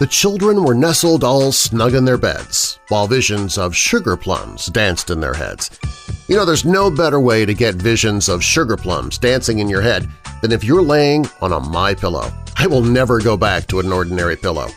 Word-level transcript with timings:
The 0.00 0.06
children 0.06 0.64
were 0.64 0.74
nestled 0.74 1.22
all 1.22 1.52
snug 1.52 1.92
in 1.92 2.06
their 2.06 2.16
beds, 2.16 2.80
while 2.88 3.06
visions 3.06 3.58
of 3.58 3.76
sugar 3.76 4.16
plums 4.16 4.64
danced 4.68 5.10
in 5.10 5.20
their 5.20 5.34
heads. 5.34 5.78
You 6.26 6.36
know, 6.36 6.46
there's 6.46 6.64
no 6.64 6.90
better 6.90 7.20
way 7.20 7.44
to 7.44 7.52
get 7.52 7.74
visions 7.74 8.30
of 8.30 8.42
sugar 8.42 8.78
plums 8.78 9.18
dancing 9.18 9.58
in 9.58 9.68
your 9.68 9.82
head 9.82 10.08
than 10.40 10.52
if 10.52 10.64
you're 10.64 10.80
laying 10.80 11.26
on 11.42 11.52
a 11.52 11.60
My 11.60 11.92
Pillow. 11.94 12.32
I 12.56 12.66
will 12.66 12.80
never 12.80 13.20
go 13.20 13.36
back 13.36 13.66
to 13.66 13.78
an 13.78 13.92
ordinary 13.92 14.38
pillow. 14.38 14.68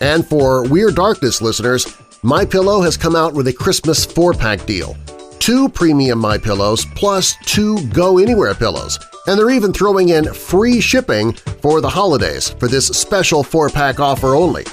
And 0.00 0.26
for 0.26 0.68
Weird 0.68 0.96
Darkness 0.96 1.40
listeners, 1.40 1.96
My 2.24 2.44
Pillow 2.44 2.80
has 2.80 2.96
come 2.96 3.14
out 3.14 3.32
with 3.32 3.46
a 3.46 3.52
Christmas 3.52 4.04
four-pack 4.04 4.66
deal. 4.66 4.96
Two 5.38 5.68
premium 5.68 6.18
My 6.18 6.36
Pillows 6.36 6.84
plus 6.96 7.36
two 7.44 7.78
Go 7.90 8.18
Anywhere 8.18 8.54
pillows– 8.54 8.98
and 9.26 9.38
they're 9.38 9.50
even 9.50 9.72
throwing 9.72 10.10
in 10.10 10.32
free 10.32 10.80
shipping 10.80 11.32
for 11.32 11.80
the 11.80 11.88
holidays 11.88 12.50
for 12.50 12.68
this 12.68 12.88
special 12.88 13.42
four-pack 13.42 14.00
offer 14.00 14.34
only. 14.34 14.64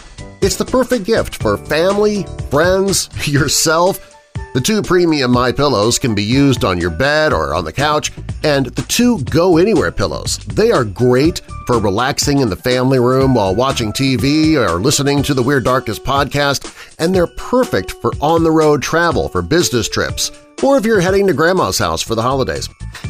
It's 0.41 0.55
the 0.55 0.65
perfect 0.65 1.05
gift 1.05 1.41
for 1.41 1.57
family, 1.57 2.25
friends, 2.49 3.09
yourself. 3.27 4.07
The 4.53 4.59
two 4.59 4.81
premium 4.81 5.31
My 5.31 5.53
Pillows 5.53 5.97
can 5.97 6.13
be 6.13 6.23
used 6.23 6.65
on 6.65 6.77
your 6.77 6.89
bed 6.89 7.31
or 7.31 7.53
on 7.53 7.63
the 7.63 7.71
couch, 7.71 8.11
and 8.43 8.65
the 8.65 8.81
two 8.81 9.23
Go 9.25 9.57
Anywhere 9.57 9.93
pillows. 9.93 10.39
They 10.39 10.71
are 10.71 10.83
great 10.83 11.39
for 11.67 11.79
relaxing 11.79 12.39
in 12.39 12.49
the 12.49 12.57
family 12.57 12.99
room 12.99 13.33
while 13.33 13.55
watching 13.55 13.93
TV 13.93 14.55
or 14.55 14.79
listening 14.79 15.23
to 15.23 15.33
the 15.33 15.43
Weird 15.43 15.63
Darkness 15.63 15.99
podcast, 15.99 16.93
and 16.99 17.15
they're 17.15 17.27
perfect 17.27 17.91
for 17.91 18.11
on-the-road 18.19 18.81
travel 18.81 19.29
for 19.29 19.41
business 19.41 19.87
trips, 19.87 20.31
or 20.63 20.77
if 20.77 20.85
you're 20.85 21.01
heading 21.01 21.27
to 21.27 21.33
Grandma's 21.33 21.77
house 21.77 22.01
for 22.01 22.15
the 22.15 22.21
holidays. 22.21 22.69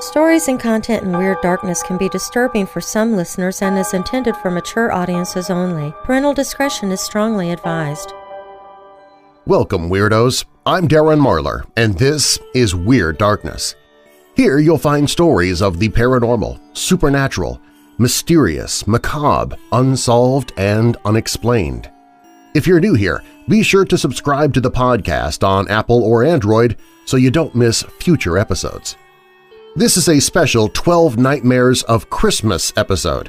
Stories 0.00 0.48
and 0.48 0.58
content 0.58 1.04
in 1.04 1.16
Weird 1.16 1.40
Darkness 1.42 1.84
can 1.84 1.96
be 1.96 2.08
disturbing 2.08 2.66
for 2.66 2.80
some 2.80 3.14
listeners 3.14 3.62
and 3.62 3.78
is 3.78 3.94
intended 3.94 4.34
for 4.36 4.50
mature 4.50 4.92
audiences 4.92 5.48
only. 5.48 5.94
Parental 6.02 6.34
discretion 6.34 6.90
is 6.90 7.00
strongly 7.00 7.52
advised. 7.52 8.12
Welcome, 9.44 9.90
Weirdos! 9.90 10.44
I'm 10.64 10.86
Darren 10.86 11.18
Marlar, 11.20 11.68
and 11.76 11.98
this 11.98 12.38
is 12.54 12.76
Weird 12.76 13.18
Darkness. 13.18 13.74
Here 14.36 14.60
you'll 14.60 14.78
find 14.78 15.10
stories 15.10 15.60
of 15.60 15.80
the 15.80 15.88
paranormal, 15.88 16.60
supernatural, 16.74 17.60
mysterious, 17.98 18.86
macabre, 18.86 19.56
unsolved, 19.72 20.52
and 20.56 20.96
unexplained. 21.04 21.90
If 22.54 22.68
you're 22.68 22.78
new 22.78 22.94
here, 22.94 23.24
be 23.48 23.64
sure 23.64 23.84
to 23.84 23.98
subscribe 23.98 24.54
to 24.54 24.60
the 24.60 24.70
podcast 24.70 25.42
on 25.42 25.68
Apple 25.68 26.04
or 26.04 26.22
Android 26.22 26.76
so 27.04 27.16
you 27.16 27.32
don't 27.32 27.56
miss 27.56 27.82
future 27.98 28.38
episodes. 28.38 28.96
This 29.74 29.96
is 29.96 30.08
a 30.08 30.20
special 30.20 30.68
12 30.68 31.16
Nightmares 31.16 31.82
of 31.82 32.10
Christmas 32.10 32.72
episode. 32.76 33.28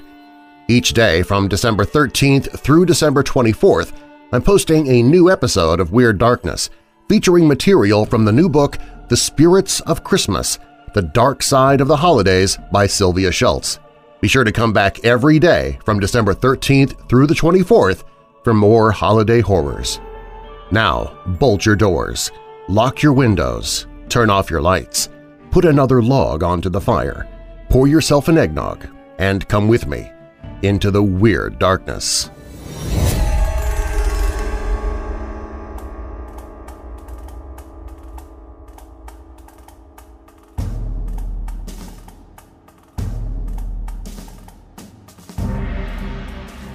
Each 0.68 0.94
day 0.94 1.23
from 1.23 1.47
December 1.47 1.85
13th 1.85 2.59
through 2.59 2.85
December 2.85 3.23
24th, 3.23 3.94
I'm 4.34 4.42
posting 4.42 4.88
a 4.88 5.04
new 5.04 5.30
episode 5.30 5.80
of 5.80 5.92
Weird 5.92 6.18
Darkness 6.18 6.72
featuring 7.08 7.48
material 7.48 8.04
from 8.04 8.26
the 8.26 8.32
new 8.32 8.50
book 8.50 8.80
The 9.08 9.16
Spirits 9.16 9.80
of 9.82 10.04
Christmas– 10.04 10.58
The 10.96 11.04
Dark 11.04 11.44
Side 11.44 11.82
of 11.82 11.88
the 11.88 11.98
Holidays 11.98 12.58
by 12.72 12.88
Sylvia 12.88 13.30
Shults. 13.30 13.78
Be 14.22 14.28
sure 14.28 14.44
to 14.44 14.52
come 14.52 14.74
back 14.74 15.06
every 15.06 15.38
day 15.38 15.78
from 15.86 16.00
December 16.00 16.34
13th 16.34 17.08
through 17.08 17.28
the 17.28 17.36
24th 17.36 18.06
for 18.44 18.56
more 18.56 18.92
holiday 18.92 19.40
horrors. 19.40 20.02
Now, 20.72 21.16
bolt 21.28 21.64
your 21.64 21.76
doors, 21.76 22.32
lock 22.68 23.04
your 23.04 23.14
windows, 23.14 23.86
turn 24.10 24.32
off 24.32 24.50
your 24.50 24.64
lights, 24.64 25.10
put 25.52 25.64
another 25.64 26.02
log 26.02 26.42
onto 26.42 26.72
the 26.72 26.82
fire, 26.82 27.28
pour 27.70 27.88
yourself 27.88 28.30
an 28.30 28.40
eggnog, 28.40 28.88
and 29.20 29.48
come 29.48 29.68
with 29.68 29.86
me 29.86 30.12
into 30.64 30.90
the 30.90 31.04
Weird 31.04 31.60
Darkness. 31.60 32.32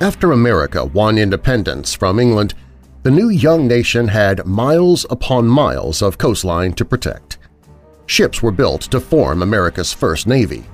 After 0.01 0.31
America 0.31 0.85
won 0.85 1.19
independence 1.19 1.93
from 1.93 2.21
England, 2.21 2.55
the 3.03 3.11
new 3.11 3.31
young 3.31 3.67
nation 3.67 4.07
had 4.07 4.47
miles 4.47 5.05
upon 5.11 5.49
miles 5.49 6.03
of 6.03 6.19
coastline 6.19 6.73
to 6.75 6.85
protect. 6.85 7.39
Ships 8.07 8.41
were 8.41 8.53
built 8.53 8.83
to 8.83 9.01
form 9.01 9.43
America's 9.43 9.93
first 9.93 10.29
navy. 10.29 10.65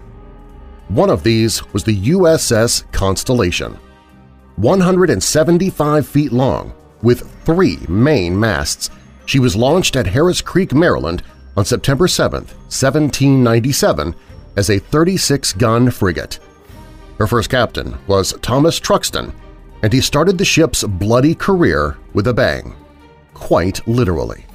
One 0.89 1.09
of 1.09 1.23
these 1.23 1.65
was 1.73 1.85
the 1.85 1.97
USS 2.11 2.91
Constellation. 2.93 3.79
175 4.57 6.07
feet 6.07 6.31
long, 6.31 6.75
with 7.01 7.31
three 7.47 7.79
main 7.89 8.39
masts, 8.39 8.91
she 9.25 9.39
was 9.39 9.57
launched 9.57 9.97
at 9.97 10.07
Harris 10.07 10.43
Creek, 10.43 10.75
Maryland 10.75 11.23
on 11.57 11.65
September 11.65 12.07
7, 12.07 12.41
1797 12.41 14.15
as 14.59 14.69
a 14.69 14.79
36-gun 14.79 15.91
frigate. 15.91 16.41
Her 17.19 17.27
first 17.27 17.51
captain 17.51 17.97
was 18.07 18.35
Thomas 18.43 18.81
Truxtun, 18.81 19.33
and 19.83 19.93
he 19.93 20.01
started 20.01 20.39
the 20.39 20.45
ship's 20.45 20.83
bloody 20.83 21.35
career 21.35 21.97
with 22.13 22.27
a 22.27 22.35
bang, 22.35 22.75
quite 23.35 23.87
literally. 23.87 24.47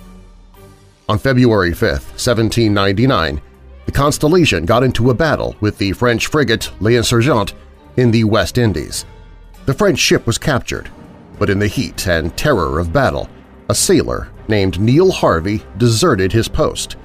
On 1.08 1.18
February 1.18 1.74
5, 1.74 1.90
1799, 1.90 3.42
the 3.86 3.92
Constellation 3.92 4.66
got 4.66 4.84
into 4.84 5.09
a 5.09 5.16
battle 5.16 5.56
with 5.62 5.78
the 5.78 5.94
French 5.94 6.28
frigate 6.28 6.72
L'Insurgent 6.80 7.53
in 7.98 8.12
the 8.12 8.24
West 8.24 8.58
Indies. 8.58 9.06
The 9.66 9.74
French 9.74 9.98
ship 9.98 10.28
was 10.28 10.38
captured, 10.38 10.90
but 11.40 11.50
in 11.50 11.59
the 11.59 11.68
heat 11.68 12.08
and 12.08 12.36
terror 12.38 12.80
of 12.80 12.94
battle, 12.94 13.30
a 13.69 13.75
sailor 13.75 14.30
named 14.48 14.80
Neil 14.80 15.12
Harvey 15.12 15.64
deserted 15.78 16.31
his 16.31 16.48
post. 16.48 16.98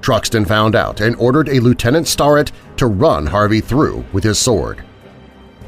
Truxtun 0.00 0.46
found 0.46 0.74
out 0.74 1.00
and 1.00 1.16
ordered 1.16 1.48
a 1.48 1.60
Lieutenant 1.60 2.06
Starrett 2.06 2.52
to 2.76 2.86
run 2.86 3.26
Harvey 3.26 3.60
through 3.60 4.04
with 4.12 4.24
his 4.24 4.38
sword. 4.38 4.84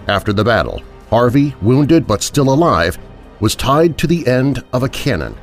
After 0.06 0.32
the 0.32 0.44
battle, 0.44 0.82
Harvey, 1.10 1.54
wounded 1.60 2.06
but 2.06 2.22
still 2.22 2.52
alive, 2.52 2.98
was 3.40 3.54
tied 3.54 3.98
to 3.98 4.06
the 4.06 4.26
end 4.26 4.64
of 4.72 4.82
a 4.82 4.88
cannon 4.88 5.36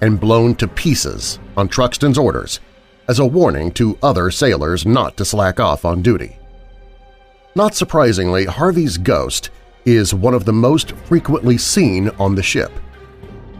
and 0.00 0.20
blown 0.20 0.54
to 0.56 0.68
pieces 0.68 1.38
on 1.56 1.68
Truxtun's 1.68 2.18
orders 2.18 2.60
as 3.08 3.18
a 3.18 3.26
warning 3.26 3.72
to 3.72 3.98
other 4.02 4.30
sailors 4.30 4.86
not 4.86 5.16
to 5.16 5.24
slack 5.24 5.58
off 5.58 5.84
on 5.84 6.02
duty. 6.02 6.38
Not 7.54 7.74
surprisingly, 7.74 8.44
Harvey's 8.44 8.98
ghost 8.98 9.50
is 9.84 10.14
one 10.14 10.34
of 10.34 10.44
the 10.44 10.52
most 10.52 10.92
frequently 10.92 11.56
seen 11.56 12.10
on 12.18 12.34
the 12.34 12.42
ship. 12.42 12.70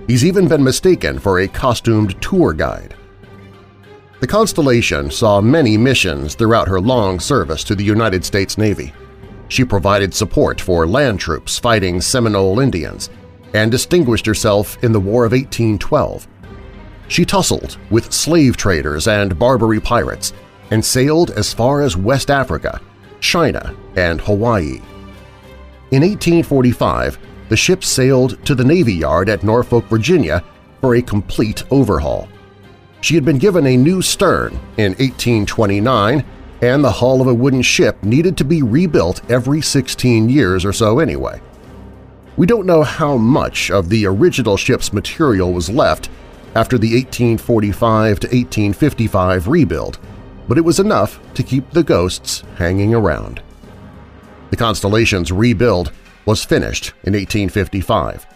He's 0.07 0.25
even 0.25 0.47
been 0.47 0.63
mistaken 0.63 1.19
for 1.19 1.41
a 1.41 1.49
costumed 1.49 2.21
tour 2.23 2.53
guide. 2.53 2.95
The 4.21 4.27
Constellation 4.27 5.13
saw 5.13 5.41
many 5.41 5.77
missions 5.77 6.35
throughout 6.35 6.67
her 6.67 6.81
long 6.81 7.21
service 7.21 7.63
to 7.65 7.77
the 7.77 7.85
United 7.85 8.25
States 8.25 8.59
Navy. 8.59 8.93
She 9.47 9.65
provided 9.65 10.13
support 10.13 10.61
for 10.61 10.89
land 10.89 11.21
troops 11.21 11.57
fighting 11.57 12.01
Seminole 12.01 12.59
Indians 12.59 13.11
and 13.55 13.71
distinguished 13.71 14.27
herself 14.27 14.83
in 14.83 14.91
the 14.91 14.99
War 14.99 15.25
of 15.25 15.31
1812. 15.31 16.27
She 17.07 17.25
tussled 17.25 17.77
with 17.91 18.13
slave 18.13 18.57
traders 18.57 19.07
and 19.07 19.39
Barbary 19.39 19.79
pirates 19.79 20.33
and 20.73 20.85
sailed 20.85 21.31
as 21.31 21.55
far 21.55 21.83
as 21.83 21.97
West 21.97 22.29
Africa, 22.29 22.81
China, 23.21 23.73
and 23.95 24.21
Hawaii. 24.21 24.81
In 25.93 26.03
1845, 26.03 27.19
the 27.49 27.57
ship 27.57 27.85
sailed 27.85 28.45
to 28.45 28.57
the 28.57 28.65
Navy 28.65 28.95
Yard 28.95 29.29
at 29.29 29.45
Norfolk, 29.45 29.85
Virginia 29.85 30.45
for 30.81 30.97
a 30.97 31.03
complete 31.03 31.63
overhaul. 31.71 32.29
She 33.01 33.15
had 33.15 33.25
been 33.25 33.39
given 33.39 33.67
a 33.67 33.77
new 33.77 34.03
stern 34.03 34.55
in 34.77 34.93
1829, 34.93 36.25
and 36.63 36.85
the 36.85 36.91
hull 36.91 37.21
of 37.21 37.29
a 37.29 37.35
wooden 37.35 37.63
ship 37.63 38.03
needed 38.03 38.37
to 38.37 38.45
be 38.45 38.63
rebuilt 38.63 39.29
every 39.31 39.61
16 39.61 40.29
years 40.29 40.65
or 40.65 40.73
so 40.73 40.99
anyway. 40.99 41.41
We 42.37 42.47
don't 42.47 42.67
know 42.67 42.83
how 42.83 43.17
much 43.17 43.71
of 43.71 43.89
the 43.89 44.07
original 44.07 44.57
ship's 44.57 44.93
material 44.93 45.53
was 45.53 45.71
left 45.71 46.09
after 46.55 46.79
the 46.79 46.95
1845 46.95 48.21
to 48.21 48.27
1855 48.27 49.49
rebuild, 49.49 49.99
but 50.49 50.59
it 50.59 50.65
was 50.65 50.81
enough 50.81 51.21
to 51.35 51.43
keep 51.43 51.71
the 51.71 51.85
ghosts 51.85 52.43
hanging 52.57 52.95
around. 52.95 53.43
The 54.51 54.57
Constellation's 54.57 55.31
rebuild 55.31 55.93
was 56.27 56.45
finished 56.45 56.89
in 57.05 57.13
1855. 57.13 58.27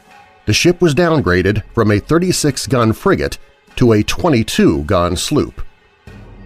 The 0.46 0.52
ship 0.52 0.80
was 0.80 0.94
downgraded 0.94 1.62
from 1.72 1.90
a 1.90 2.00
36-gun 2.00 2.92
frigate 2.92 3.38
to 3.76 3.92
a 3.92 4.02
22-gun 4.02 5.16
sloop. 5.16 5.62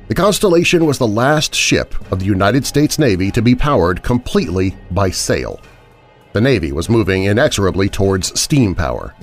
The 0.08 0.14
Constellation 0.14 0.86
was 0.86 0.98
the 0.98 1.06
last 1.06 1.54
ship 1.54 1.94
of 2.12 2.20
the 2.20 2.26
United 2.26 2.64
States 2.64 2.98
Navy 2.98 3.30
to 3.32 3.42
be 3.42 3.54
powered 3.54 4.02
completely 4.02 4.76
by 4.90 5.10
sail 5.10 5.60
the 6.36 6.40
Navy 6.42 6.70
was 6.70 6.90
moving 6.90 7.24
inexorably 7.24 7.88
towards 7.88 8.38
steam 8.38 8.74
power. 8.74 9.14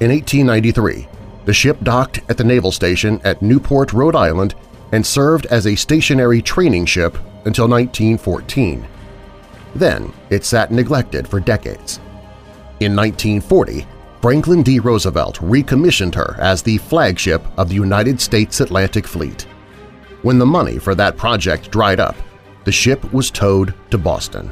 In 0.00 0.10
1893, 0.10 1.08
the 1.46 1.54
ship 1.54 1.78
docked 1.82 2.20
at 2.28 2.36
the 2.36 2.44
naval 2.44 2.70
station 2.72 3.22
at 3.24 3.40
Newport, 3.40 3.94
Rhode 3.94 4.14
Island 4.14 4.54
and 4.92 5.06
served 5.06 5.46
as 5.46 5.66
a 5.66 5.74
stationary 5.74 6.42
training 6.42 6.84
ship 6.84 7.14
until 7.46 7.66
1914. 7.68 8.86
Then 9.74 10.12
it 10.28 10.44
sat 10.44 10.70
neglected 10.70 11.26
for 11.26 11.40
decades. 11.40 12.00
In 12.80 12.94
1940, 12.94 13.86
Franklin 14.20 14.64
D. 14.64 14.80
Roosevelt 14.80 15.38
recommissioned 15.40 16.14
her 16.16 16.34
as 16.40 16.60
the 16.60 16.78
flagship 16.78 17.44
of 17.56 17.68
the 17.68 17.76
United 17.76 18.20
States 18.20 18.60
Atlantic 18.60 19.06
Fleet. 19.06 19.42
When 20.22 20.38
the 20.38 20.46
money 20.46 20.78
for 20.78 20.96
that 20.96 21.16
project 21.16 21.70
dried 21.70 22.00
up, 22.00 22.16
the 22.64 22.72
ship 22.72 23.12
was 23.12 23.30
towed 23.30 23.74
to 23.92 23.98
Boston. 23.98 24.50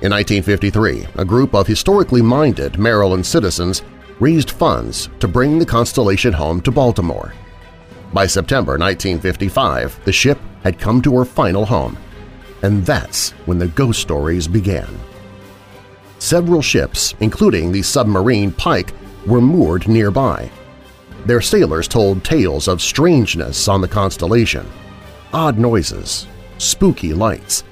In 0.00 0.10
1953, 0.10 1.06
a 1.16 1.24
group 1.24 1.54
of 1.54 1.66
historically 1.66 2.22
minded 2.22 2.78
Maryland 2.78 3.26
citizens 3.26 3.82
raised 4.20 4.50
funds 4.50 5.10
to 5.20 5.28
bring 5.28 5.58
the 5.58 5.66
Constellation 5.66 6.32
home 6.32 6.62
to 6.62 6.70
Baltimore. 6.70 7.34
By 8.14 8.26
September 8.26 8.78
1955, 8.78 10.02
the 10.06 10.12
ship 10.12 10.38
had 10.62 10.78
come 10.78 11.02
to 11.02 11.18
her 11.18 11.26
final 11.26 11.66
home, 11.66 11.98
and 12.62 12.86
that's 12.86 13.32
when 13.44 13.58
the 13.58 13.68
ghost 13.68 14.00
stories 14.00 14.48
began. 14.48 14.88
Several 16.26 16.60
ships, 16.60 17.14
including 17.20 17.70
the 17.70 17.82
submarine 17.82 18.50
Pike, 18.50 18.92
were 19.28 19.40
moored 19.40 19.86
nearby. 19.86 20.50
Their 21.24 21.40
sailors 21.40 21.86
told 21.86 22.24
tales 22.24 22.66
of 22.66 22.82
strangeness 22.82 23.68
on 23.68 23.80
the 23.80 23.86
Constellation, 23.86 24.66
odd 25.32 25.56
noises, 25.56 26.26
spooky 26.58 27.14
lights, 27.14 27.62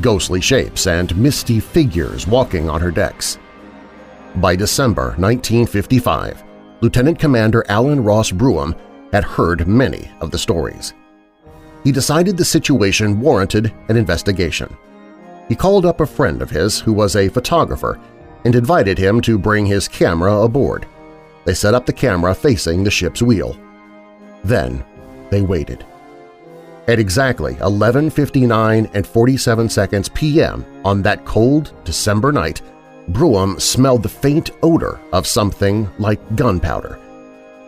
ghostly 0.00 0.40
shapes 0.40 0.88
and 0.88 1.16
misty 1.16 1.60
figures 1.60 2.26
walking 2.26 2.68
on 2.68 2.80
her 2.80 2.90
decks. 2.90 3.38
By 4.34 4.56
December 4.56 5.14
1955, 5.16 6.42
Lieutenant 6.80 7.16
Commander 7.16 7.64
Alan 7.68 8.02
Ross 8.02 8.32
Brougham 8.32 8.74
had 9.12 9.22
heard 9.22 9.68
many 9.68 10.10
of 10.20 10.32
the 10.32 10.38
stories. 10.38 10.94
He 11.84 11.92
decided 11.92 12.36
the 12.36 12.44
situation 12.44 13.20
warranted 13.20 13.72
an 13.88 13.96
investigation. 13.96 14.76
He 15.50 15.56
called 15.56 15.84
up 15.84 16.00
a 16.00 16.06
friend 16.06 16.42
of 16.42 16.50
his 16.50 16.78
who 16.78 16.92
was 16.92 17.16
a 17.16 17.28
photographer 17.28 17.98
and 18.44 18.54
invited 18.54 18.96
him 18.96 19.20
to 19.22 19.36
bring 19.36 19.66
his 19.66 19.88
camera 19.88 20.42
aboard. 20.42 20.86
They 21.44 21.54
set 21.54 21.74
up 21.74 21.86
the 21.86 21.92
camera 21.92 22.36
facing 22.36 22.84
the 22.84 22.90
ship's 22.92 23.20
wheel. 23.20 23.58
Then 24.44 24.84
they 25.28 25.42
waited. 25.42 25.84
At 26.86 27.00
exactly 27.00 27.54
11.59 27.54 28.90
and 28.94 29.04
47 29.04 29.68
seconds 29.68 30.08
p.m. 30.10 30.64
on 30.84 31.02
that 31.02 31.24
cold 31.24 31.72
December 31.82 32.30
night, 32.30 32.62
Brougham 33.08 33.58
smelled 33.58 34.04
the 34.04 34.08
faint 34.08 34.52
odor 34.62 35.00
of 35.12 35.26
something 35.26 35.90
like 35.98 36.36
gunpowder. 36.36 36.96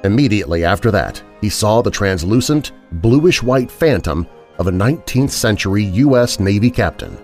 Immediately 0.05 0.65
after 0.65 0.93
that, 0.93 1.21
he 1.41 1.49
saw 1.49 1.83
the 1.83 1.91
translucent, 1.91 2.71
bluish-white 2.93 3.73
phantom 3.73 4.29
of 4.59 4.69
a 4.69 4.73
19th-century 4.73 5.83
U.S. 5.83 6.39
Navy 6.39 6.71
captain. 6.71 7.19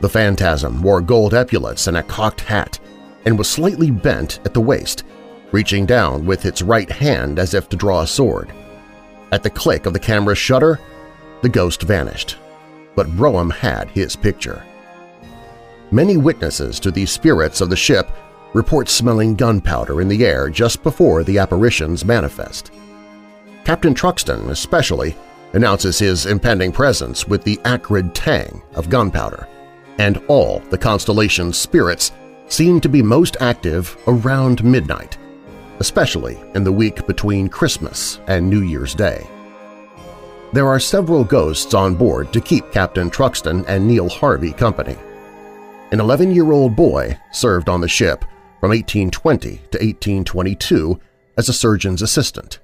The 0.00 0.08
phantasm 0.08 0.82
wore 0.82 1.00
gold 1.00 1.34
epaulets 1.34 1.86
and 1.86 1.96
a 1.96 2.02
cocked 2.02 2.42
hat 2.42 2.78
and 3.24 3.38
was 3.38 3.48
slightly 3.48 3.90
bent 3.90 4.40
at 4.44 4.54
the 4.54 4.60
waist, 4.60 5.04
reaching 5.52 5.86
down 5.86 6.26
with 6.26 6.44
its 6.44 6.62
right 6.62 6.90
hand 6.90 7.38
as 7.38 7.54
if 7.54 7.68
to 7.70 7.76
draw 7.76 8.02
a 8.02 8.06
sword. 8.06 8.52
At 9.32 9.42
the 9.42 9.50
click 9.50 9.86
of 9.86 9.92
the 9.92 9.98
camera's 9.98 10.38
shutter, 10.38 10.78
the 11.42 11.48
ghost 11.48 11.82
vanished, 11.82 12.36
but 12.94 13.14
Brougham 13.16 13.50
had 13.50 13.90
his 13.90 14.16
picture. 14.16 14.64
Many 15.90 16.16
witnesses 16.16 16.78
to 16.80 16.90
the 16.90 17.06
spirits 17.06 17.60
of 17.60 17.70
the 17.70 17.76
ship 17.76 18.10
report 18.54 18.88
smelling 18.88 19.34
gunpowder 19.34 20.00
in 20.00 20.08
the 20.08 20.24
air 20.24 20.48
just 20.48 20.82
before 20.82 21.24
the 21.24 21.38
apparitions 21.38 22.04
manifest. 22.04 22.72
Captain 23.64 23.94
Truxtun, 23.94 24.50
especially, 24.50 25.16
announces 25.52 25.98
his 25.98 26.26
impending 26.26 26.72
presence 26.72 27.26
with 27.26 27.42
the 27.42 27.60
acrid 27.64 28.14
tang 28.14 28.62
of 28.74 28.88
gunpowder, 28.88 29.46
and 29.98 30.22
all 30.28 30.60
the 30.70 30.78
constellation's 30.78 31.56
spirits 31.56 32.12
seem 32.48 32.80
to 32.80 32.88
be 32.88 33.02
most 33.02 33.36
active 33.40 33.96
around 34.06 34.64
midnight, 34.64 35.18
especially 35.78 36.38
in 36.54 36.64
the 36.64 36.72
week 36.72 37.06
between 37.06 37.48
Christmas 37.48 38.20
and 38.26 38.48
New 38.48 38.62
Year's 38.62 38.94
Day. 38.94 39.26
There 40.52 40.68
are 40.68 40.80
several 40.80 41.24
ghosts 41.24 41.74
on 41.74 41.94
board 41.94 42.32
to 42.32 42.40
keep 42.40 42.70
Captain 42.70 43.10
Truxtun 43.10 43.64
and 43.68 43.86
Neil 43.86 44.08
Harvey 44.08 44.52
company. 44.52 44.96
An 45.92 45.98
11-year-old 45.98 46.76
boy 46.76 47.18
served 47.32 47.68
on 47.68 47.80
the 47.80 47.88
ship 47.88 48.24
from 48.60 48.70
1820 48.70 49.48
to 49.48 49.78
1822 49.78 51.00
as 51.36 51.48
a 51.48 51.52
surgeon's 51.52 52.02
assistant. 52.02 52.60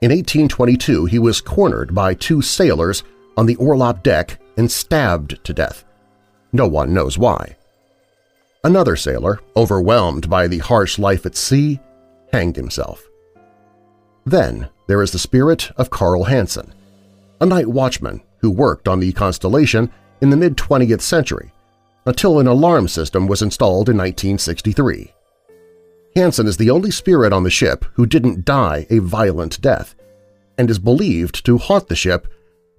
In 0.00 0.10
1822, 0.10 1.04
he 1.04 1.18
was 1.18 1.40
cornered 1.40 1.94
by 1.94 2.14
two 2.14 2.42
sailors 2.42 3.04
on 3.36 3.46
the 3.46 3.56
orlop 3.56 4.02
deck 4.02 4.40
and 4.56 4.70
stabbed 4.70 5.42
to 5.44 5.52
death. 5.52 5.84
No 6.52 6.66
one 6.66 6.92
knows 6.92 7.18
why. 7.18 7.56
Another 8.64 8.94
sailor, 8.94 9.40
overwhelmed 9.56 10.30
by 10.30 10.46
the 10.46 10.58
harsh 10.58 10.98
life 10.98 11.26
at 11.26 11.36
sea, 11.36 11.80
hanged 12.32 12.56
himself. 12.56 13.02
Then 14.24 14.68
there 14.86 15.02
is 15.02 15.10
the 15.10 15.18
spirit 15.18 15.70
of 15.76 15.90
Carl 15.90 16.24
Hansen, 16.24 16.72
a 17.40 17.46
night 17.46 17.66
watchman 17.66 18.22
who 18.38 18.50
worked 18.50 18.86
on 18.86 19.00
the 19.00 19.12
Constellation 19.12 19.90
in 20.20 20.30
the 20.30 20.36
mid-20th 20.36 21.00
century 21.00 21.50
until 22.06 22.38
an 22.38 22.46
alarm 22.46 22.88
system 22.88 23.26
was 23.26 23.42
installed 23.42 23.88
in 23.88 23.96
1963. 23.96 25.12
Hansen 26.14 26.46
is 26.46 26.56
the 26.56 26.70
only 26.70 26.90
spirit 26.90 27.32
on 27.32 27.42
the 27.42 27.50
ship 27.50 27.84
who 27.94 28.06
didn't 28.06 28.44
die 28.44 28.86
a 28.90 28.98
violent 28.98 29.60
death 29.60 29.94
and 30.58 30.70
is 30.70 30.78
believed 30.78 31.44
to 31.46 31.58
haunt 31.58 31.88
the 31.88 31.96
ship 31.96 32.28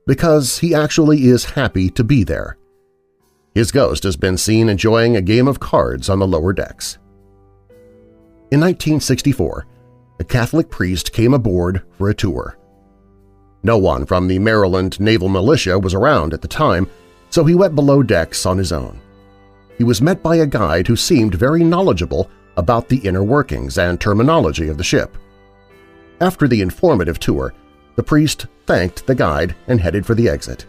because 0.06 0.60
he 0.60 0.75
actually 0.75 1.25
is 1.25 1.46
happy 1.46 1.89
to 1.89 2.03
be 2.03 2.24
there. 2.24 2.58
His 3.53 3.72
ghost 3.72 4.03
has 4.03 4.15
been 4.15 4.38
seen 4.38 4.67
enjoying 4.67 5.15
a 5.15 5.22
game 5.22 5.48
of 5.48 5.60
cards 5.60 6.10
on 6.10 6.19
the 6.19 6.27
lower 6.27 6.53
decks. 6.53 6.98
In 8.51 8.60
1964, 8.60 9.67
a 10.19 10.24
Catholic 10.24 10.69
priest 10.69 11.13
came 11.13 11.33
aboard 11.33 11.83
for 11.98 12.10
a 12.10 12.15
tour. 12.15 12.57
No 13.62 13.77
one 13.77 14.05
from 14.05 14.27
the 14.27 14.39
Maryland 14.39 15.00
Naval 15.00 15.29
Militia 15.29 15.77
was 15.77 15.93
around 15.93 16.33
at 16.33 16.41
the 16.41 16.48
time, 16.48 16.89
so 17.29 17.43
he 17.43 17.55
went 17.55 17.75
below 17.75 18.03
decks 18.03 18.45
on 18.45 18.57
his 18.57 18.72
own. 18.72 19.00
He 19.77 19.83
was 19.83 20.01
met 20.01 20.22
by 20.22 20.38
a 20.38 20.45
guide 20.45 20.88
who 20.88 20.95
seemed 20.95 21.36
very 21.36 21.63
knowledgeable 21.63 22.29
about 22.57 22.89
the 22.89 22.98
inner 22.98 23.24
workings 23.24 23.77
and 23.77 24.00
terminology 24.00 24.67
of 24.67 24.77
the 24.77 24.83
ship. 24.83 25.17
After 26.22 26.48
the 26.48 26.62
informative 26.62 27.19
tour, 27.19 27.53
the 27.95 28.03
priest 28.03 28.48
thanked 28.65 29.05
the 29.05 29.15
guide 29.15 29.55
and 29.67 29.79
headed 29.79 30.05
for 30.05 30.15
the 30.15 30.29
exit. 30.29 30.65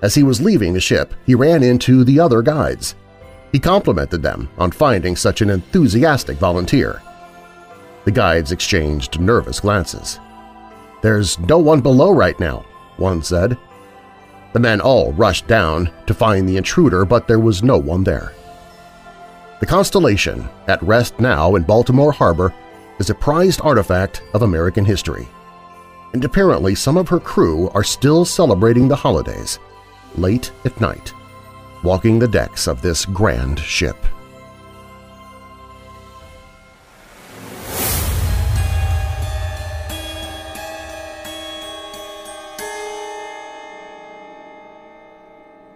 As 0.00 0.14
he 0.14 0.22
was 0.22 0.40
leaving 0.40 0.72
the 0.72 0.80
ship, 0.80 1.14
he 1.26 1.34
ran 1.34 1.62
into 1.62 2.04
the 2.04 2.20
other 2.20 2.42
guides. 2.42 2.94
He 3.52 3.58
complimented 3.58 4.22
them 4.22 4.48
on 4.58 4.70
finding 4.70 5.16
such 5.16 5.40
an 5.40 5.50
enthusiastic 5.50 6.38
volunteer. 6.38 7.02
The 8.04 8.12
guides 8.12 8.52
exchanged 8.52 9.20
nervous 9.20 9.60
glances. 9.60 10.20
There's 11.02 11.38
no 11.40 11.58
one 11.58 11.80
below 11.80 12.10
right 12.10 12.38
now, 12.38 12.64
one 12.96 13.22
said. 13.22 13.56
The 14.52 14.60
men 14.60 14.80
all 14.80 15.12
rushed 15.12 15.46
down 15.46 15.90
to 16.06 16.14
find 16.14 16.48
the 16.48 16.56
intruder, 16.56 17.04
but 17.04 17.26
there 17.26 17.38
was 17.38 17.62
no 17.62 17.78
one 17.78 18.04
there. 18.04 18.32
The 19.60 19.66
Constellation, 19.66 20.48
at 20.68 20.82
rest 20.82 21.18
now 21.18 21.56
in 21.56 21.64
Baltimore 21.64 22.12
Harbor, 22.12 22.54
is 22.98 23.10
a 23.10 23.14
prized 23.14 23.60
artifact 23.62 24.22
of 24.32 24.42
American 24.42 24.84
history. 24.84 25.28
And 26.12 26.24
apparently 26.24 26.74
some 26.74 26.96
of 26.96 27.08
her 27.08 27.20
crew 27.20 27.68
are 27.70 27.84
still 27.84 28.24
celebrating 28.24 28.88
the 28.88 28.96
holidays, 28.96 29.58
late 30.16 30.52
at 30.64 30.80
night, 30.80 31.12
walking 31.82 32.18
the 32.18 32.28
decks 32.28 32.66
of 32.66 32.82
this 32.82 33.04
grand 33.04 33.58
ship. 33.58 33.96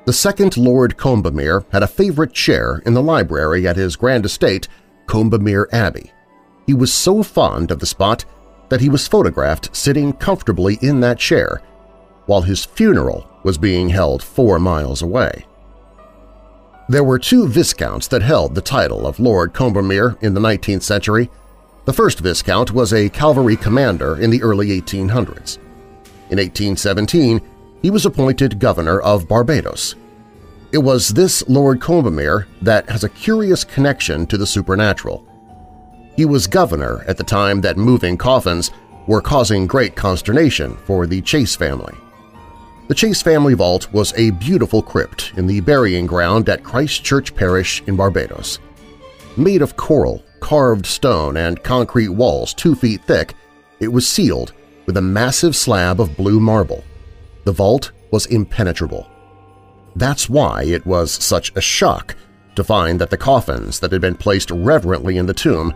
The 0.04 0.12
second 0.12 0.56
Lord 0.56 0.96
Combermere 0.96 1.64
had 1.70 1.84
a 1.84 1.86
favorite 1.86 2.32
chair 2.32 2.82
in 2.84 2.92
the 2.92 3.02
library 3.02 3.68
at 3.68 3.76
his 3.76 3.94
grand 3.94 4.26
estate, 4.26 4.66
Combermere 5.06 5.68
Abbey. 5.72 6.12
He 6.66 6.74
was 6.74 6.92
so 6.92 7.22
fond 7.22 7.70
of 7.70 7.78
the 7.78 7.86
spot 7.86 8.24
that 8.68 8.80
he 8.80 8.88
was 8.88 9.06
photographed 9.06 9.74
sitting 9.74 10.12
comfortably 10.12 10.78
in 10.82 11.00
that 11.00 11.18
chair 11.18 11.62
while 12.26 12.42
his 12.42 12.64
funeral 12.64 13.28
was 13.42 13.58
being 13.58 13.88
held 13.88 14.22
four 14.22 14.58
miles 14.58 15.02
away. 15.02 15.46
There 16.88 17.04
were 17.04 17.18
two 17.18 17.48
Viscounts 17.48 18.08
that 18.08 18.22
held 18.22 18.54
the 18.54 18.60
title 18.60 19.06
of 19.06 19.20
Lord 19.20 19.54
Combermere 19.54 20.20
in 20.22 20.34
the 20.34 20.40
19th 20.40 20.82
century. 20.82 21.30
The 21.84 21.92
first 21.92 22.20
Viscount 22.20 22.72
was 22.72 22.92
a 22.92 23.08
cavalry 23.08 23.56
commander 23.56 24.20
in 24.20 24.30
the 24.30 24.42
early 24.42 24.68
1800s. 24.80 25.58
In 26.30 26.38
1817, 26.38 27.40
he 27.82 27.90
was 27.90 28.06
appointed 28.06 28.58
governor 28.58 29.00
of 29.00 29.28
Barbados. 29.28 29.94
It 30.72 30.78
was 30.78 31.10
this 31.10 31.46
Lord 31.48 31.80
Combermere 31.80 32.46
that 32.62 32.88
has 32.88 33.04
a 33.04 33.08
curious 33.08 33.64
connection 33.64 34.26
to 34.26 34.38
the 34.38 34.46
supernatural. 34.46 35.26
He 36.16 36.24
was 36.24 36.46
governor 36.46 37.04
at 37.06 37.16
the 37.16 37.24
time 37.24 37.60
that 37.62 37.76
moving 37.76 38.16
coffins 38.16 38.70
were 39.06 39.20
causing 39.20 39.66
great 39.66 39.96
consternation 39.96 40.76
for 40.84 41.06
the 41.06 41.20
Chase 41.22 41.56
family. 41.56 41.94
The 42.88 42.94
Chase 42.94 43.22
family 43.22 43.54
vault 43.54 43.92
was 43.92 44.12
a 44.14 44.30
beautiful 44.32 44.82
crypt 44.82 45.32
in 45.36 45.46
the 45.46 45.60
burying 45.60 46.04
ground 46.06 46.48
at 46.48 46.64
Christ 46.64 47.04
Church 47.04 47.34
Parish 47.34 47.82
in 47.86 47.96
Barbados. 47.96 48.58
Made 49.36 49.62
of 49.62 49.76
coral, 49.76 50.24
carved 50.40 50.84
stone, 50.84 51.36
and 51.36 51.62
concrete 51.62 52.08
walls 52.08 52.52
two 52.52 52.74
feet 52.74 53.02
thick, 53.04 53.34
it 53.78 53.88
was 53.88 54.06
sealed 54.06 54.52
with 54.86 54.96
a 54.96 55.02
massive 55.02 55.54
slab 55.54 56.00
of 56.00 56.16
blue 56.16 56.40
marble. 56.40 56.82
The 57.44 57.52
vault 57.52 57.92
was 58.10 58.26
impenetrable. 58.26 59.08
That's 59.94 60.28
why 60.28 60.64
it 60.64 60.84
was 60.84 61.12
such 61.12 61.52
a 61.54 61.60
shock 61.60 62.16
to 62.56 62.64
find 62.64 63.00
that 63.00 63.10
the 63.10 63.16
coffins 63.16 63.78
that 63.80 63.92
had 63.92 64.00
been 64.00 64.16
placed 64.16 64.50
reverently 64.50 65.18
in 65.18 65.26
the 65.26 65.34
tomb 65.34 65.72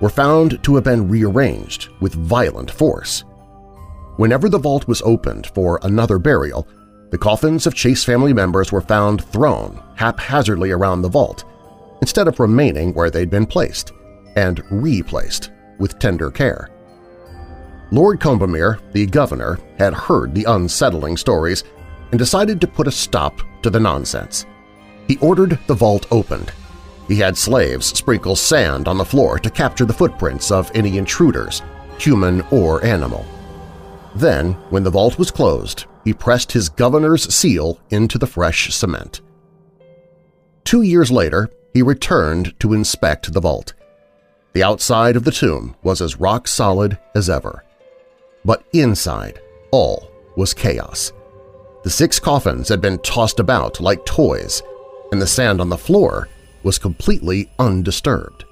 were 0.00 0.10
found 0.10 0.62
to 0.64 0.74
have 0.74 0.84
been 0.84 1.08
rearranged 1.08 1.88
with 2.00 2.14
violent 2.14 2.70
force. 2.70 3.24
Whenever 4.20 4.50
the 4.50 4.58
vault 4.58 4.86
was 4.86 5.00
opened 5.00 5.46
for 5.54 5.80
another 5.82 6.18
burial, 6.18 6.68
the 7.08 7.16
coffins 7.16 7.66
of 7.66 7.74
Chase 7.74 8.04
family 8.04 8.34
members 8.34 8.70
were 8.70 8.82
found 8.82 9.24
thrown 9.24 9.82
haphazardly 9.96 10.72
around 10.72 11.00
the 11.00 11.08
vault 11.08 11.44
instead 12.02 12.28
of 12.28 12.38
remaining 12.38 12.92
where 12.92 13.08
they'd 13.08 13.30
been 13.30 13.46
placed 13.46 13.92
and 14.36 14.62
replaced 14.70 15.52
with 15.78 15.98
tender 15.98 16.30
care. 16.30 16.68
Lord 17.92 18.20
Combermere, 18.20 18.78
the 18.92 19.06
governor, 19.06 19.58
had 19.78 19.94
heard 19.94 20.34
the 20.34 20.44
unsettling 20.44 21.16
stories 21.16 21.64
and 22.10 22.18
decided 22.18 22.60
to 22.60 22.66
put 22.66 22.88
a 22.88 22.92
stop 22.92 23.40
to 23.62 23.70
the 23.70 23.80
nonsense. 23.80 24.44
He 25.08 25.16
ordered 25.22 25.58
the 25.66 25.72
vault 25.72 26.06
opened. 26.10 26.52
He 27.08 27.16
had 27.16 27.38
slaves 27.38 27.86
sprinkle 27.86 28.36
sand 28.36 28.86
on 28.86 28.98
the 28.98 29.02
floor 29.02 29.38
to 29.38 29.48
capture 29.48 29.86
the 29.86 29.94
footprints 29.94 30.50
of 30.50 30.70
any 30.74 30.98
intruders, 30.98 31.62
human 31.98 32.42
or 32.50 32.84
animal. 32.84 33.24
Then, 34.14 34.52
when 34.70 34.82
the 34.82 34.90
vault 34.90 35.18
was 35.18 35.30
closed, 35.30 35.84
he 36.04 36.12
pressed 36.12 36.52
his 36.52 36.68
governor's 36.68 37.32
seal 37.32 37.80
into 37.90 38.18
the 38.18 38.26
fresh 38.26 38.74
cement. 38.74 39.20
Two 40.64 40.82
years 40.82 41.10
later, 41.10 41.50
he 41.72 41.82
returned 41.82 42.58
to 42.60 42.72
inspect 42.72 43.32
the 43.32 43.40
vault. 43.40 43.74
The 44.52 44.62
outside 44.62 45.16
of 45.16 45.24
the 45.24 45.30
tomb 45.30 45.76
was 45.82 46.00
as 46.00 46.18
rock-solid 46.18 46.98
as 47.14 47.30
ever. 47.30 47.64
But 48.44 48.64
inside, 48.72 49.40
all 49.70 50.10
was 50.36 50.54
chaos. 50.54 51.12
The 51.84 51.90
six 51.90 52.18
coffins 52.18 52.68
had 52.68 52.80
been 52.80 52.98
tossed 52.98 53.40
about 53.40 53.80
like 53.80 54.04
toys, 54.04 54.62
and 55.12 55.22
the 55.22 55.26
sand 55.26 55.60
on 55.60 55.68
the 55.68 55.78
floor 55.78 56.28
was 56.62 56.78
completely 56.78 57.50
undisturbed. 57.58 58.44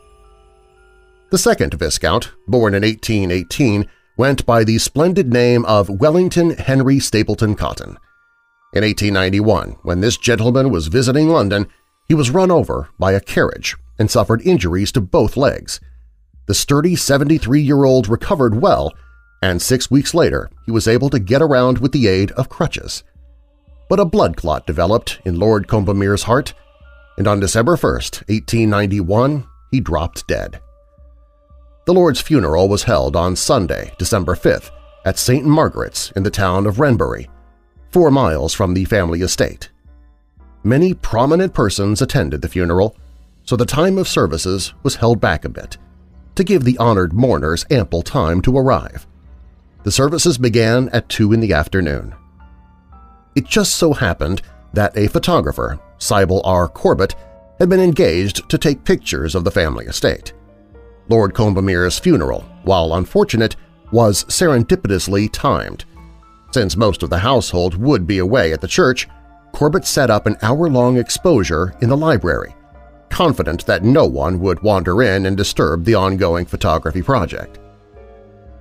The 1.30 1.38
second 1.38 1.74
Viscount, 1.74 2.32
born 2.46 2.74
in 2.74 2.82
1818, 2.82 3.86
went 4.18 4.44
by 4.44 4.64
the 4.64 4.78
splendid 4.78 5.32
name 5.32 5.64
of 5.64 5.88
Wellington 5.88 6.50
Henry 6.50 6.98
Stapleton 6.98 7.54
Cotton. 7.54 7.96
In 8.74 8.82
1891, 8.82 9.76
when 9.82 10.00
this 10.00 10.16
gentleman 10.16 10.70
was 10.70 10.88
visiting 10.88 11.28
London, 11.28 11.68
he 12.08 12.14
was 12.14 12.30
run 12.30 12.50
over 12.50 12.88
by 12.98 13.12
a 13.12 13.20
carriage 13.20 13.76
and 13.96 14.10
suffered 14.10 14.42
injuries 14.42 14.90
to 14.92 15.00
both 15.00 15.36
legs. 15.36 15.80
The 16.46 16.54
sturdy 16.54 16.96
73-year-old 16.96 18.08
recovered 18.08 18.60
well, 18.60 18.92
and 19.40 19.62
six 19.62 19.88
weeks 19.88 20.12
later 20.12 20.50
he 20.66 20.72
was 20.72 20.88
able 20.88 21.10
to 21.10 21.20
get 21.20 21.40
around 21.40 21.78
with 21.78 21.92
the 21.92 22.08
aid 22.08 22.32
of 22.32 22.48
crutches. 22.48 23.04
But 23.88 24.00
a 24.00 24.04
blood 24.04 24.36
clot 24.36 24.66
developed 24.66 25.20
in 25.24 25.38
Lord 25.38 25.68
Combermere's 25.68 26.24
heart, 26.24 26.54
and 27.16 27.28
on 27.28 27.38
December 27.38 27.76
1, 27.76 27.92
1891, 27.92 29.46
he 29.70 29.78
dropped 29.80 30.26
dead. 30.26 30.60
The 31.88 31.94
Lord's 31.94 32.20
funeral 32.20 32.68
was 32.68 32.82
held 32.82 33.16
on 33.16 33.34
Sunday, 33.34 33.94
December 33.96 34.34
5th, 34.34 34.72
at 35.06 35.18
St. 35.18 35.46
Margaret's 35.46 36.10
in 36.10 36.22
the 36.22 36.30
town 36.30 36.66
of 36.66 36.80
Wrenbury, 36.80 37.30
four 37.92 38.10
miles 38.10 38.52
from 38.52 38.74
the 38.74 38.84
family 38.84 39.22
estate. 39.22 39.70
Many 40.62 40.92
prominent 40.92 41.54
persons 41.54 42.02
attended 42.02 42.42
the 42.42 42.48
funeral, 42.50 42.94
so 43.42 43.56
the 43.56 43.64
time 43.64 43.96
of 43.96 44.06
services 44.06 44.74
was 44.82 44.96
held 44.96 45.18
back 45.18 45.46
a 45.46 45.48
bit, 45.48 45.78
to 46.34 46.44
give 46.44 46.62
the 46.62 46.76
honored 46.76 47.14
mourners 47.14 47.64
ample 47.70 48.02
time 48.02 48.42
to 48.42 48.58
arrive. 48.58 49.06
The 49.84 49.90
services 49.90 50.36
began 50.36 50.90
at 50.90 51.08
2 51.08 51.32
in 51.32 51.40
the 51.40 51.54
afternoon. 51.54 52.14
It 53.34 53.46
just 53.46 53.76
so 53.76 53.94
happened 53.94 54.42
that 54.74 54.94
a 54.94 55.08
photographer, 55.08 55.80
Sybil 55.96 56.42
R. 56.44 56.68
Corbett, 56.68 57.14
had 57.58 57.70
been 57.70 57.80
engaged 57.80 58.46
to 58.50 58.58
take 58.58 58.84
pictures 58.84 59.34
of 59.34 59.44
the 59.44 59.50
family 59.50 59.86
estate. 59.86 60.34
Lord 61.08 61.34
Combermere's 61.34 61.98
funeral, 61.98 62.40
while 62.62 62.94
unfortunate, 62.94 63.56
was 63.90 64.24
serendipitously 64.24 65.30
timed. 65.32 65.84
Since 66.52 66.76
most 66.76 67.02
of 67.02 67.10
the 67.10 67.18
household 67.18 67.76
would 67.76 68.06
be 68.06 68.18
away 68.18 68.52
at 68.52 68.60
the 68.60 68.68
church, 68.68 69.08
Corbett 69.52 69.86
set 69.86 70.10
up 70.10 70.26
an 70.26 70.36
hour-long 70.42 70.98
exposure 70.98 71.74
in 71.80 71.88
the 71.88 71.96
library, 71.96 72.54
confident 73.10 73.64
that 73.66 73.82
no 73.82 74.06
one 74.06 74.38
would 74.40 74.62
wander 74.62 75.02
in 75.02 75.26
and 75.26 75.36
disturb 75.36 75.84
the 75.84 75.94
ongoing 75.94 76.44
photography 76.44 77.02
project. 77.02 77.58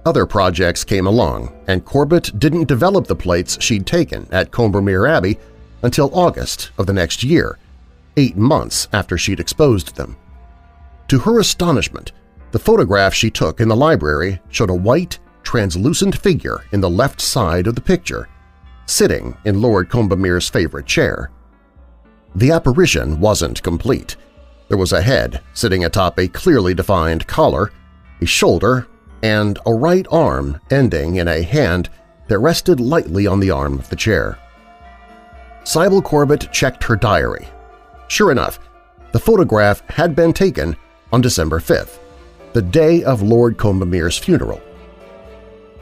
Other 0.05 0.25
projects 0.25 0.85
came 0.85 1.05
along, 1.05 1.53
and 1.67 1.83
Corbett 1.83 2.39
didn't 2.39 2.69
develop 2.69 3.07
the 3.07 3.15
plates 3.15 3.61
she'd 3.61 3.85
taken 3.85 4.25
at 4.31 4.51
Combermere 4.51 5.09
Abbey 5.09 5.37
until 5.81 6.09
August 6.13 6.71
of 6.77 6.87
the 6.87 6.93
next 6.93 7.23
year, 7.23 7.57
eight 8.15 8.37
months 8.37 8.87
after 8.93 9.17
she'd 9.17 9.41
exposed 9.41 9.95
them. 9.95 10.15
To 11.09 11.19
her 11.19 11.39
astonishment, 11.39 12.13
the 12.51 12.59
photograph 12.59 13.13
she 13.13 13.29
took 13.29 13.59
in 13.59 13.67
the 13.67 13.75
library 13.75 14.39
showed 14.49 14.69
a 14.69 14.75
white, 14.75 15.19
translucent 15.43 16.17
figure 16.17 16.63
in 16.71 16.81
the 16.81 16.89
left 16.89 17.21
side 17.21 17.67
of 17.67 17.75
the 17.75 17.81
picture, 17.81 18.27
sitting 18.85 19.35
in 19.45 19.61
Lord 19.61 19.89
Combermere's 19.89 20.49
favorite 20.49 20.85
chair. 20.85 21.31
The 22.35 22.51
apparition 22.51 23.19
wasn't 23.19 23.63
complete. 23.63 24.15
There 24.69 24.77
was 24.77 24.93
a 24.93 25.01
head 25.01 25.41
sitting 25.53 25.85
atop 25.85 26.19
a 26.19 26.27
clearly 26.27 26.73
defined 26.73 27.27
collar, 27.27 27.71
a 28.21 28.25
shoulder, 28.25 28.87
and 29.23 29.57
a 29.65 29.73
right 29.73 30.05
arm 30.11 30.59
ending 30.69 31.15
in 31.15 31.27
a 31.27 31.41
hand 31.41 31.89
that 32.27 32.39
rested 32.39 32.79
lightly 32.79 33.25
on 33.25 33.39
the 33.39 33.51
arm 33.51 33.79
of 33.79 33.89
the 33.89 33.95
chair. 33.95 34.37
Sybil 35.63 36.01
Corbett 36.01 36.51
checked 36.51 36.83
her 36.83 36.95
diary. 36.95 37.47
Sure 38.07 38.31
enough, 38.31 38.59
the 39.11 39.19
photograph 39.19 39.81
had 39.89 40.15
been 40.15 40.33
taken 40.33 40.75
on 41.11 41.21
December 41.21 41.59
5th 41.59 41.99
the 42.57 42.61
day 42.63 43.03
of 43.03 43.21
Lord 43.21 43.55
Combermere's 43.59 44.17
funeral. 44.17 44.59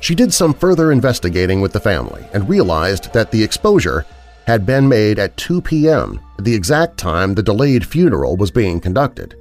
She 0.01 0.13
did 0.13 0.33
some 0.33 0.53
further 0.53 0.91
investigating 0.91 1.61
with 1.61 1.71
the 1.71 1.79
family 1.79 2.25
and 2.33 2.49
realized 2.49 3.13
that 3.13 3.31
the 3.31 3.41
exposure 3.41 4.05
had 4.45 4.65
been 4.65 4.89
made 4.89 5.17
at 5.17 5.37
2 5.37 5.61
p.m., 5.61 6.19
the 6.37 6.53
exact 6.53 6.97
time 6.97 7.33
the 7.33 7.41
delayed 7.41 7.85
funeral 7.85 8.35
was 8.35 8.51
being 8.51 8.81
conducted. 8.81 9.37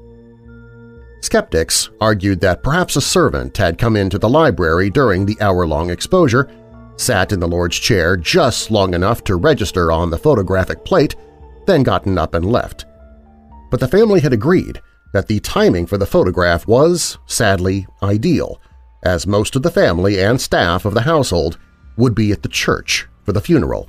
Skeptics 1.23 1.91
argued 2.01 2.41
that 2.43 2.63
perhaps 2.63 2.95
a 2.95 3.01
servant 3.01 3.57
had 3.57 3.79
come 3.79 3.97
into 3.97 4.17
the 4.17 4.29
library 4.29 4.89
during 4.89 5.27
the 5.27 5.37
hour-long 5.41 5.91
exposure, 5.91 6.49
sat 6.99 7.33
in 7.33 7.41
the 7.41 7.49
Lord's 7.49 7.81
chair 7.81 8.17
just 8.17 8.71
long 8.71 8.95
enough 8.95 9.25
to 9.25 9.35
register 9.35 9.91
on 9.91 10.09
the 10.09 10.19
photographic 10.19 10.85
plate, 10.85 11.17
then 11.67 11.83
gotten 11.83 12.17
up 12.17 12.35
and 12.35 12.47
left. 12.47 12.85
But 13.73 13.81
the 13.81 13.89
family 13.89 14.21
had 14.21 14.33
agreed 14.33 14.81
that 15.15 15.29
the 15.29 15.39
timing 15.39 15.87
for 15.87 15.97
the 15.97 16.05
photograph 16.05 16.67
was, 16.67 17.19
sadly, 17.27 17.87
ideal, 18.03 18.61
as 19.05 19.29
most 19.29 19.55
of 19.55 19.63
the 19.63 19.71
family 19.71 20.21
and 20.21 20.41
staff 20.41 20.85
of 20.85 20.93
the 20.93 21.03
household 21.03 21.57
would 21.97 22.17
be 22.17 22.33
at 22.33 22.43
the 22.43 22.49
church 22.49 23.07
for 23.23 23.31
the 23.31 23.41
funeral. 23.41 23.89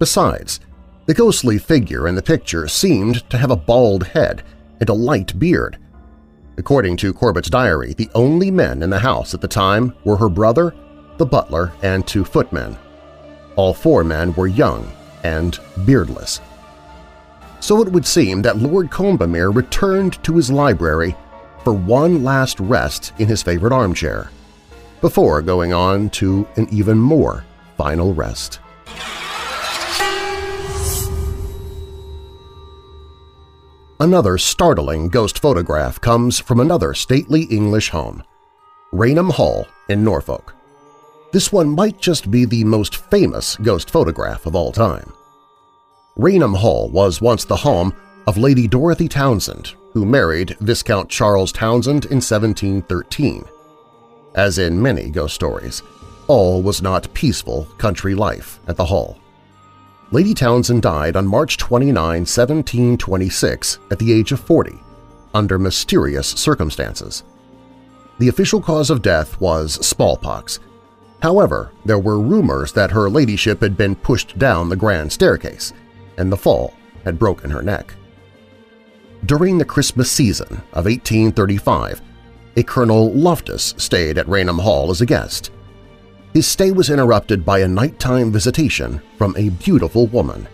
Besides, 0.00 0.58
the 1.06 1.14
ghostly 1.14 1.56
figure 1.56 2.08
in 2.08 2.16
the 2.16 2.22
picture 2.22 2.66
seemed 2.66 3.28
to 3.30 3.38
have 3.38 3.52
a 3.52 3.56
bald 3.56 4.08
head 4.08 4.42
and 4.80 4.88
a 4.88 4.94
light 4.94 5.38
beard. 5.38 5.78
According 6.58 6.96
to 6.96 7.14
Corbett's 7.14 7.48
diary, 7.48 7.94
the 7.94 8.10
only 8.16 8.50
men 8.50 8.82
in 8.82 8.90
the 8.90 8.98
house 8.98 9.34
at 9.34 9.40
the 9.40 9.46
time 9.46 9.94
were 10.02 10.16
her 10.16 10.28
brother, 10.28 10.74
the 11.16 11.26
butler, 11.26 11.72
and 11.82 12.04
two 12.04 12.24
footmen. 12.24 12.76
All 13.54 13.72
four 13.72 14.02
men 14.02 14.34
were 14.34 14.48
young 14.48 14.90
and 15.22 15.60
beardless. 15.86 16.40
So 17.64 17.80
it 17.80 17.90
would 17.90 18.04
seem 18.04 18.42
that 18.42 18.58
Lord 18.58 18.90
Combermere 18.90 19.50
returned 19.50 20.22
to 20.22 20.36
his 20.36 20.50
library 20.50 21.16
for 21.62 21.72
one 21.72 22.22
last 22.22 22.60
rest 22.60 23.14
in 23.18 23.26
his 23.26 23.42
favorite 23.42 23.72
armchair, 23.72 24.30
before 25.00 25.40
going 25.40 25.72
on 25.72 26.10
to 26.10 26.46
an 26.56 26.68
even 26.70 26.98
more 26.98 27.46
final 27.78 28.12
rest. 28.12 28.60
Another 33.98 34.36
startling 34.36 35.08
ghost 35.08 35.38
photograph 35.38 35.98
comes 36.02 36.38
from 36.38 36.60
another 36.60 36.92
stately 36.92 37.44
English 37.44 37.88
home, 37.88 38.22
Raynham 38.92 39.30
Hall 39.30 39.66
in 39.88 40.04
Norfolk. 40.04 40.54
This 41.32 41.50
one 41.50 41.70
might 41.70 41.98
just 41.98 42.30
be 42.30 42.44
the 42.44 42.64
most 42.64 42.96
famous 42.96 43.56
ghost 43.56 43.88
photograph 43.88 44.44
of 44.44 44.54
all 44.54 44.70
time. 44.70 45.10
Raynham 46.16 46.54
Hall 46.54 46.88
was 46.90 47.20
once 47.20 47.44
the 47.44 47.56
home 47.56 47.92
of 48.28 48.38
Lady 48.38 48.68
Dorothy 48.68 49.08
Townshend, 49.08 49.74
who 49.92 50.04
married 50.04 50.56
Viscount 50.60 51.08
Charles 51.08 51.50
Townshend 51.50 52.04
in 52.04 52.18
1713. 52.18 53.44
As 54.36 54.58
in 54.58 54.80
many 54.80 55.10
ghost 55.10 55.34
stories, 55.34 55.82
all 56.28 56.62
was 56.62 56.80
not 56.80 57.12
peaceful 57.14 57.64
country 57.78 58.14
life 58.14 58.60
at 58.68 58.76
the 58.76 58.84
Hall. 58.84 59.18
Lady 60.12 60.34
Townshend 60.34 60.82
died 60.82 61.16
on 61.16 61.26
March 61.26 61.56
29, 61.56 61.96
1726, 61.96 63.80
at 63.90 63.98
the 63.98 64.12
age 64.12 64.30
of 64.30 64.38
40, 64.38 64.78
under 65.34 65.58
mysterious 65.58 66.28
circumstances. 66.28 67.24
The 68.20 68.28
official 68.28 68.60
cause 68.60 68.88
of 68.88 69.02
death 69.02 69.40
was 69.40 69.84
smallpox. 69.84 70.60
However, 71.20 71.72
there 71.84 71.98
were 71.98 72.20
rumors 72.20 72.72
that 72.74 72.92
her 72.92 73.10
ladyship 73.10 73.60
had 73.60 73.76
been 73.76 73.96
pushed 73.96 74.38
down 74.38 74.68
the 74.68 74.76
grand 74.76 75.10
staircase, 75.10 75.72
and 76.16 76.30
the 76.30 76.36
fall 76.36 76.74
had 77.04 77.18
broken 77.18 77.50
her 77.50 77.62
neck. 77.62 77.94
During 79.26 79.58
the 79.58 79.64
Christmas 79.64 80.10
season 80.10 80.62
of 80.72 80.86
1835, 80.86 82.02
a 82.56 82.62
Colonel 82.62 83.12
Loftus 83.12 83.74
stayed 83.78 84.18
at 84.18 84.28
Raynham 84.28 84.58
Hall 84.58 84.90
as 84.90 85.00
a 85.00 85.06
guest 85.06 85.50
his 86.34 86.48
stay 86.48 86.72
was 86.72 86.90
interrupted 86.90 87.44
by 87.44 87.60
a 87.60 87.68
nighttime 87.68 88.32
visitation 88.32 89.00
from 89.16 89.36
a 89.36 89.50
beautiful 89.50 90.08
woman. 90.08 90.48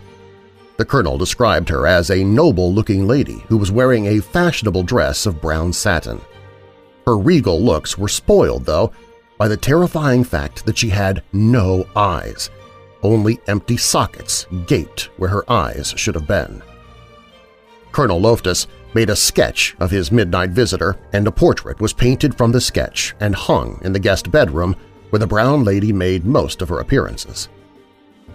The 0.77 0.85
colonel 0.85 1.17
described 1.17 1.69
her 1.69 1.87
as 1.87 2.11
a 2.11 2.23
noble-looking 2.23 3.07
lady 3.07 3.43
who 3.47 3.57
was 3.57 3.71
wearing 3.71 4.05
a 4.05 4.19
fashionable 4.19 4.83
dress 4.83 5.25
of 5.25 5.41
brown 5.41 5.73
satin. 5.73 6.21
Her 7.07 7.17
regal 7.17 7.59
looks 7.59 7.97
were 7.97 8.07
spoiled, 8.07 8.65
though, 8.65 8.91
by 9.39 9.47
the 9.47 9.57
terrifying 9.57 10.23
fact 10.23 10.67
that 10.67 10.77
she 10.77 10.89
had 10.89 11.23
no 11.33 11.87
eyes. 11.95 12.51
Only 13.03 13.39
empty 13.47 13.77
sockets 13.77 14.45
gaped 14.67 15.09
where 15.17 15.29
her 15.29 15.49
eyes 15.49 15.93
should 15.97 16.15
have 16.15 16.27
been. 16.27 16.61
Colonel 17.91 18.21
Loftus 18.21 18.67
made 18.93 19.09
a 19.09 19.15
sketch 19.15 19.75
of 19.79 19.91
his 19.91 20.11
midnight 20.11 20.51
visitor, 20.51 20.97
and 21.13 21.27
a 21.27 21.31
portrait 21.31 21.79
was 21.79 21.93
painted 21.93 22.35
from 22.35 22.51
the 22.51 22.61
sketch 22.61 23.15
and 23.19 23.35
hung 23.35 23.79
in 23.83 23.93
the 23.93 23.99
guest 23.99 24.31
bedroom 24.31 24.75
where 25.09 25.19
the 25.19 25.27
brown 25.27 25.63
lady 25.63 25.91
made 25.91 26.25
most 26.25 26.61
of 26.61 26.69
her 26.69 26.79
appearances. 26.79 27.49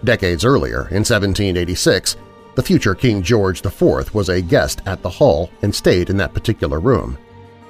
Decades 0.03 0.45
earlier, 0.45 0.81
in 0.89 1.03
1786, 1.03 2.17
the 2.55 2.63
future 2.63 2.95
King 2.95 3.21
George 3.21 3.65
IV 3.65 4.13
was 4.13 4.29
a 4.29 4.41
guest 4.41 4.81
at 4.85 5.01
the 5.01 5.09
hall 5.09 5.49
and 5.61 5.73
stayed 5.73 6.09
in 6.09 6.17
that 6.17 6.33
particular 6.33 6.79
room. 6.79 7.17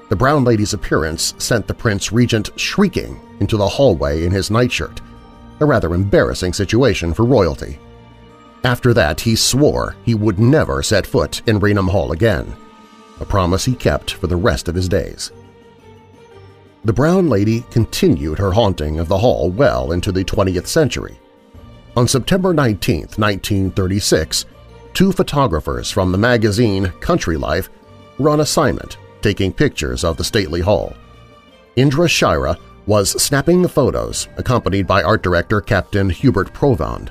The 0.10 0.16
brown 0.16 0.44
lady's 0.44 0.74
appearance 0.74 1.34
sent 1.38 1.68
the 1.68 1.74
Prince 1.74 2.12
Regent 2.12 2.50
shrieking 2.56 3.20
into 3.40 3.58
the 3.58 3.68
hallway 3.68 4.26
in 4.26 4.32
his 4.32 4.50
nightshirt, 4.50 5.02
a 5.60 5.66
rather 5.66 5.94
embarrassing 5.94 6.54
situation 6.54 7.14
for 7.14 7.26
royalty. 7.26 7.80
After 8.64 8.94
that, 8.94 9.22
he 9.22 9.36
swore 9.36 9.96
he 10.04 10.16
would 10.16 10.40
never 10.40 10.84
set 10.84 11.08
foot 11.08 11.42
in 11.48 11.60
Raynham 11.60 11.88
Hall 11.88 12.12
again, 12.12 12.56
a 13.20 13.26
promise 13.26 13.66
he 13.66 13.76
kept 13.76 14.12
for 14.14 14.28
the 14.28 14.36
rest 14.36 14.68
of 14.68 14.76
his 14.76 14.90
days 14.90 15.32
the 16.88 16.94
brown 16.94 17.28
lady 17.28 17.66
continued 17.70 18.40
her 18.40 18.54
haunting 18.54 18.98
of 18.98 19.10
the 19.10 19.18
hall 19.18 19.52
well 19.52 19.92
into 19.92 20.10
the 20.10 20.24
20th 20.24 20.68
century. 20.68 21.20
On 21.98 22.08
September 22.08 22.54
19, 22.54 23.00
1936, 23.18 24.46
two 24.94 25.12
photographers 25.12 25.92
from 25.92 26.14
the 26.14 26.18
magazine 26.18 26.88
Country 27.02 27.36
Life 27.36 27.70
were 28.18 28.30
on 28.30 28.40
assignment 28.40 28.98
taking 29.22 29.52
pictures 29.52 30.06
of 30.06 30.16
the 30.16 30.24
stately 30.24 30.62
hall. 30.62 30.94
Indra 31.76 32.08
Shira 32.08 32.58
was 32.88 33.22
snapping 33.22 33.62
the 33.62 33.70
photos, 33.70 34.28
accompanied 34.38 34.88
by 34.88 35.04
art 35.04 35.22
director 35.22 35.62
Captain 35.62 36.10
Hubert 36.10 36.52
Provand. 36.54 37.10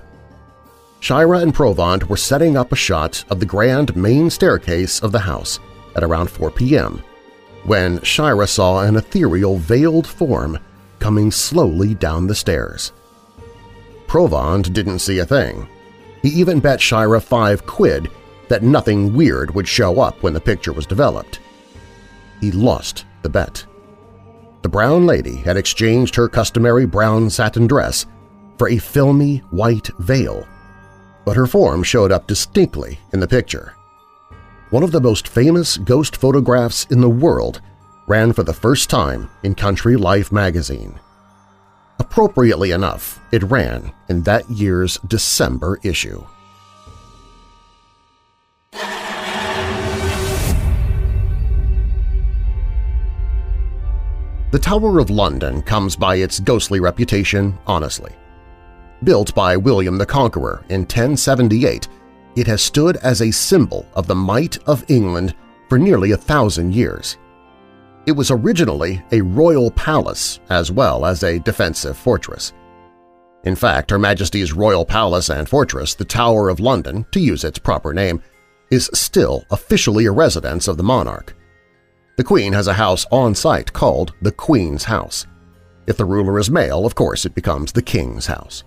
Shira 0.98 1.38
and 1.38 1.54
Provand 1.54 2.04
were 2.04 2.16
setting 2.16 2.56
up 2.56 2.72
a 2.72 2.76
shot 2.76 3.24
of 3.30 3.38
the 3.38 3.46
grand 3.46 3.94
main 3.94 4.30
staircase 4.30 5.00
of 5.00 5.12
the 5.12 5.20
house 5.20 5.60
at 5.94 6.02
around 6.02 6.28
4 6.28 6.50
p.m 6.50 7.04
when 7.66 8.00
Shira 8.02 8.46
saw 8.46 8.82
an 8.82 8.96
ethereal 8.96 9.56
veiled 9.56 10.06
form 10.06 10.58
coming 11.00 11.30
slowly 11.30 11.94
down 11.94 12.26
the 12.26 12.34
stairs. 12.34 12.92
Provand 14.06 14.72
didn't 14.72 15.00
see 15.00 15.18
a 15.18 15.26
thing. 15.26 15.68
He 16.22 16.28
even 16.28 16.60
bet 16.60 16.80
Shira 16.80 17.20
five 17.20 17.66
quid 17.66 18.08
that 18.48 18.62
nothing 18.62 19.14
weird 19.14 19.52
would 19.54 19.66
show 19.66 20.00
up 20.00 20.22
when 20.22 20.32
the 20.32 20.40
picture 20.40 20.72
was 20.72 20.86
developed. 20.86 21.40
He 22.40 22.52
lost 22.52 23.04
the 23.22 23.28
bet. 23.28 23.66
The 24.62 24.68
brown 24.68 25.06
lady 25.06 25.36
had 25.36 25.56
exchanged 25.56 26.14
her 26.16 26.28
customary 26.28 26.86
brown 26.86 27.30
satin 27.30 27.66
dress 27.66 28.06
for 28.58 28.68
a 28.68 28.78
filmy 28.78 29.38
white 29.50 29.88
veil, 29.98 30.46
but 31.24 31.36
her 31.36 31.46
form 31.46 31.82
showed 31.82 32.12
up 32.12 32.26
distinctly 32.26 32.98
in 33.12 33.20
the 33.20 33.28
picture 33.28 33.76
one 34.70 34.82
of 34.82 34.90
the 34.90 35.00
most 35.00 35.28
famous 35.28 35.76
ghost 35.76 36.16
photographs 36.16 36.86
in 36.86 37.00
the 37.00 37.08
world, 37.08 37.60
ran 38.08 38.32
for 38.32 38.42
the 38.42 38.52
first 38.52 38.90
time 38.90 39.30
in 39.44 39.54
Country 39.54 39.96
Life 39.96 40.32
magazine. 40.32 40.98
Appropriately 42.00 42.72
enough, 42.72 43.20
it 43.30 43.44
ran 43.44 43.92
in 44.08 44.22
that 44.22 44.48
year's 44.50 44.98
December 45.06 45.78
issue. 45.84 46.24
The 54.52 54.58
Tower 54.60 55.00
of 55.00 55.10
London 55.10 55.60
comes 55.60 55.96
by 55.96 56.16
its 56.16 56.38
ghostly 56.38 56.78
reputation 56.78 57.58
honestly. 57.66 58.12
Built 59.02 59.34
by 59.34 59.56
William 59.56 59.98
the 59.98 60.06
Conqueror 60.06 60.64
in 60.68 60.82
1078, 60.82 61.88
it 62.36 62.46
has 62.46 62.62
stood 62.62 62.96
as 62.98 63.22
a 63.22 63.30
symbol 63.32 63.86
of 63.94 64.06
the 64.06 64.14
might 64.14 64.58
of 64.68 64.88
England 64.88 65.34
for 65.68 65.80
nearly 65.80 66.12
a 66.12 66.16
thousand 66.16 66.74
years. 66.74 67.18
It 68.06 68.12
was 68.12 68.30
originally 68.30 69.02
a 69.10 69.20
royal 69.20 69.72
palace 69.72 70.38
as 70.48 70.70
well 70.70 71.04
as 71.04 71.24
a 71.24 71.40
defensive 71.40 71.96
fortress. 71.96 72.52
In 73.42 73.56
fact, 73.56 73.90
Her 73.90 73.98
Majesty's 73.98 74.52
royal 74.52 74.84
palace 74.84 75.28
and 75.28 75.48
fortress, 75.48 75.94
the 75.94 76.04
Tower 76.04 76.48
of 76.48 76.60
London, 76.60 77.04
to 77.10 77.18
use 77.18 77.42
its 77.42 77.58
proper 77.58 77.92
name, 77.92 78.22
is 78.70 78.90
still 78.94 79.44
officially 79.50 80.06
a 80.06 80.12
residence 80.12 80.68
of 80.68 80.76
the 80.76 80.84
monarch. 80.84 81.35
The 82.16 82.24
Queen 82.24 82.54
has 82.54 82.66
a 82.66 82.72
house 82.72 83.04
on 83.10 83.34
site 83.34 83.72
called 83.74 84.14
the 84.22 84.32
Queen's 84.32 84.84
House. 84.84 85.26
If 85.86 85.98
the 85.98 86.06
ruler 86.06 86.38
is 86.38 86.50
male, 86.50 86.86
of 86.86 86.94
course 86.94 87.26
it 87.26 87.34
becomes 87.34 87.72
the 87.72 87.82
King's 87.82 88.26
House. 88.26 88.64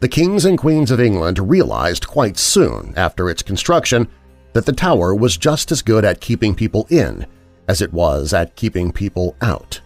The 0.00 0.08
kings 0.08 0.44
and 0.44 0.58
queens 0.58 0.90
of 0.90 1.00
England 1.00 1.38
realized 1.38 2.06
quite 2.06 2.36
soon 2.36 2.92
after 2.96 3.30
its 3.30 3.42
construction 3.42 4.06
that 4.52 4.66
the 4.66 4.72
tower 4.72 5.14
was 5.14 5.38
just 5.38 5.72
as 5.72 5.80
good 5.80 6.04
at 6.04 6.20
keeping 6.20 6.54
people 6.54 6.86
in 6.90 7.24
as 7.68 7.80
it 7.80 7.92
was 7.94 8.34
at 8.34 8.56
keeping 8.56 8.92
people 8.92 9.34
out. 9.40 9.80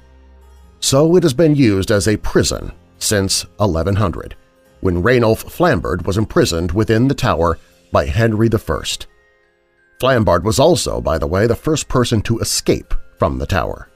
So 0.81 1.15
it 1.15 1.23
has 1.23 1.35
been 1.35 1.55
used 1.55 1.93
as 1.93 2.09
a 2.09 2.17
prison 2.17 2.73
since 2.99 3.45
1100, 3.59 4.35
when 4.81 5.03
Ranulph 5.03 5.45
Flambard 5.45 6.05
was 6.05 6.19
imprisoned 6.19 6.73
within 6.73 7.07
the 7.07 7.15
tower 7.15 7.59
by 7.93 8.07
Henry 8.07 8.49
I. 8.53 8.83
Flambard 10.01 10.45
was 10.45 10.61
also, 10.61 11.01
by 11.01 11.19
the 11.19 11.27
way, 11.27 11.49
the 11.49 11.57
first 11.57 11.89
person 11.89 12.21
to 12.23 12.39
escape 12.39 12.95
from 13.19 13.39
the 13.39 13.47
tower. 13.47 13.89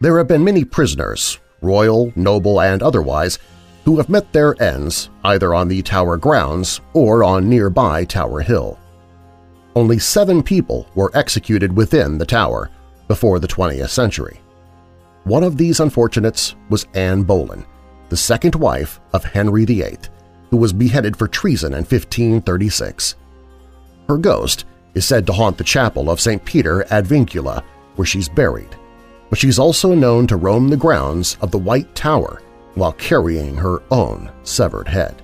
There 0.00 0.16
have 0.18 0.28
been 0.28 0.44
many 0.44 0.64
prisoners, 0.64 1.38
royal, 1.60 2.12
noble, 2.14 2.60
and 2.60 2.80
otherwise, 2.80 3.38
who 3.84 3.96
have 3.96 4.08
met 4.08 4.32
their 4.32 4.60
ends 4.62 5.10
either 5.24 5.52
on 5.52 5.66
the 5.66 5.82
tower 5.82 6.16
grounds 6.16 6.80
or 6.92 7.24
on 7.24 7.48
nearby 7.48 8.04
Tower 8.04 8.40
Hill. 8.40 8.78
Only 9.74 9.98
seven 9.98 10.44
people 10.44 10.88
were 10.94 11.10
executed 11.14 11.76
within 11.76 12.16
the 12.16 12.26
tower 12.26 12.70
before 13.08 13.40
the 13.40 13.48
20th 13.48 13.88
century. 13.88 14.40
One 15.24 15.42
of 15.42 15.56
these 15.56 15.80
unfortunates 15.80 16.54
was 16.68 16.86
Anne 16.94 17.24
Boleyn, 17.24 17.66
the 18.10 18.16
second 18.16 18.54
wife 18.54 19.00
of 19.12 19.24
Henry 19.24 19.64
VIII, 19.64 19.98
who 20.50 20.56
was 20.56 20.72
beheaded 20.72 21.16
for 21.16 21.26
treason 21.26 21.72
in 21.72 21.80
1536. 21.80 23.16
Her 24.08 24.16
ghost 24.16 24.64
is 24.94 25.04
said 25.04 25.26
to 25.26 25.32
haunt 25.32 25.58
the 25.58 25.64
chapel 25.64 26.10
of 26.10 26.20
St. 26.20 26.44
Peter 26.44 26.84
ad 26.90 27.06
Vincula, 27.06 27.62
where 27.96 28.06
she's 28.06 28.28
buried, 28.28 28.76
but 29.28 29.38
she's 29.38 29.58
also 29.58 29.94
known 29.94 30.26
to 30.26 30.36
roam 30.36 30.68
the 30.68 30.76
grounds 30.76 31.36
of 31.40 31.50
the 31.50 31.58
White 31.58 31.94
Tower 31.94 32.42
while 32.74 32.92
carrying 32.92 33.56
her 33.56 33.82
own 33.90 34.30
severed 34.42 34.88
head. 34.88 35.22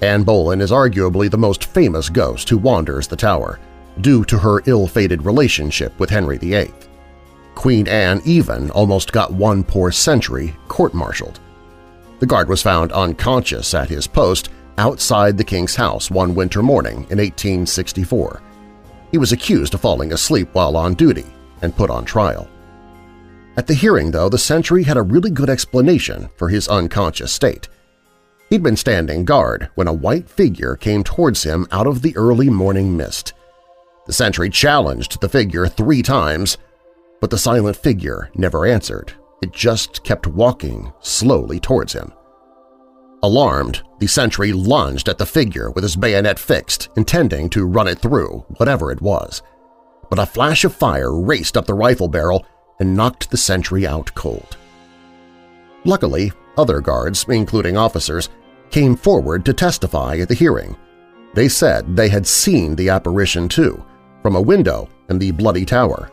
Anne 0.00 0.24
Boleyn 0.24 0.60
is 0.60 0.72
arguably 0.72 1.30
the 1.30 1.38
most 1.38 1.66
famous 1.66 2.08
ghost 2.08 2.48
who 2.48 2.58
wanders 2.58 3.06
the 3.06 3.16
tower, 3.16 3.60
due 4.00 4.24
to 4.24 4.38
her 4.38 4.62
ill-fated 4.66 5.24
relationship 5.24 5.98
with 6.00 6.10
Henry 6.10 6.38
VIII. 6.38 6.72
Queen 7.54 7.86
Anne 7.86 8.20
even 8.24 8.70
almost 8.70 9.12
got 9.12 9.32
one 9.32 9.62
poor 9.62 9.92
century 9.92 10.56
court-martialed. 10.68 11.38
The 12.18 12.26
guard 12.26 12.48
was 12.48 12.62
found 12.62 12.92
unconscious 12.92 13.74
at 13.74 13.88
his 13.88 14.06
post 14.06 14.48
outside 14.78 15.36
the 15.36 15.44
king's 15.44 15.74
house 15.74 16.10
one 16.10 16.34
winter 16.34 16.62
morning 16.62 17.06
in 17.10 17.18
1864. 17.18 18.42
He 19.10 19.18
was 19.18 19.32
accused 19.32 19.74
of 19.74 19.80
falling 19.80 20.12
asleep 20.12 20.48
while 20.52 20.76
on 20.76 20.94
duty 20.94 21.26
and 21.60 21.76
put 21.76 21.90
on 21.90 22.04
trial. 22.04 22.48
At 23.56 23.66
the 23.66 23.74
hearing, 23.74 24.10
though, 24.10 24.28
the 24.28 24.38
sentry 24.38 24.82
had 24.82 24.96
a 24.96 25.02
really 25.02 25.30
good 25.30 25.50
explanation 25.50 26.30
for 26.36 26.48
his 26.48 26.68
unconscious 26.68 27.32
state. 27.32 27.68
He'd 28.48 28.62
been 28.62 28.76
standing 28.76 29.24
guard 29.24 29.68
when 29.74 29.88
a 29.88 29.92
white 29.92 30.28
figure 30.28 30.76
came 30.76 31.04
towards 31.04 31.42
him 31.42 31.66
out 31.70 31.86
of 31.86 32.02
the 32.02 32.16
early 32.16 32.48
morning 32.48 32.96
mist. 32.96 33.34
The 34.06 34.12
sentry 34.12 34.50
challenged 34.50 35.20
the 35.20 35.28
figure 35.28 35.66
three 35.66 36.02
times, 36.02 36.58
but 37.20 37.30
the 37.30 37.38
silent 37.38 37.76
figure 37.76 38.30
never 38.34 38.66
answered. 38.66 39.12
It 39.42 39.52
just 39.52 40.02
kept 40.02 40.26
walking 40.26 40.92
slowly 41.00 41.60
towards 41.60 41.92
him. 41.92 42.12
Alarmed, 43.24 43.82
the 44.00 44.08
sentry 44.08 44.52
lunged 44.52 45.08
at 45.08 45.16
the 45.16 45.26
figure 45.26 45.70
with 45.70 45.84
his 45.84 45.94
bayonet 45.94 46.40
fixed, 46.40 46.88
intending 46.96 47.48
to 47.50 47.66
run 47.66 47.86
it 47.86 48.00
through, 48.00 48.44
whatever 48.56 48.90
it 48.90 49.00
was. 49.00 49.42
But 50.10 50.18
a 50.18 50.26
flash 50.26 50.64
of 50.64 50.74
fire 50.74 51.14
raced 51.14 51.56
up 51.56 51.66
the 51.66 51.74
rifle 51.74 52.08
barrel 52.08 52.44
and 52.80 52.96
knocked 52.96 53.30
the 53.30 53.36
sentry 53.36 53.86
out 53.86 54.12
cold. 54.14 54.56
Luckily, 55.84 56.32
other 56.58 56.80
guards, 56.80 57.24
including 57.28 57.76
officers, 57.76 58.28
came 58.70 58.96
forward 58.96 59.44
to 59.44 59.52
testify 59.52 60.16
at 60.16 60.28
the 60.28 60.34
hearing. 60.34 60.76
They 61.34 61.48
said 61.48 61.96
they 61.96 62.08
had 62.08 62.26
seen 62.26 62.74
the 62.74 62.88
apparition 62.88 63.48
too, 63.48 63.84
from 64.22 64.34
a 64.34 64.40
window 64.40 64.88
in 65.08 65.18
the 65.18 65.30
Bloody 65.30 65.64
Tower. 65.64 66.10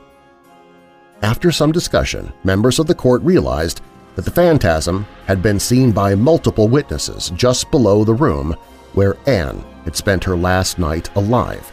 After 1.21 1.51
some 1.51 1.71
discussion, 1.71 2.31
members 2.43 2.79
of 2.79 2.87
the 2.87 2.95
court 2.95 3.21
realized 3.23 3.81
the 4.25 4.31
phantasm 4.31 5.05
had 5.25 5.41
been 5.41 5.59
seen 5.59 5.91
by 5.91 6.15
multiple 6.15 6.67
witnesses 6.67 7.31
just 7.35 7.69
below 7.71 8.03
the 8.03 8.13
room 8.13 8.55
where 8.93 9.17
Anne 9.27 9.63
had 9.83 9.95
spent 9.95 10.23
her 10.23 10.35
last 10.35 10.79
night 10.79 11.09
alive, 11.15 11.71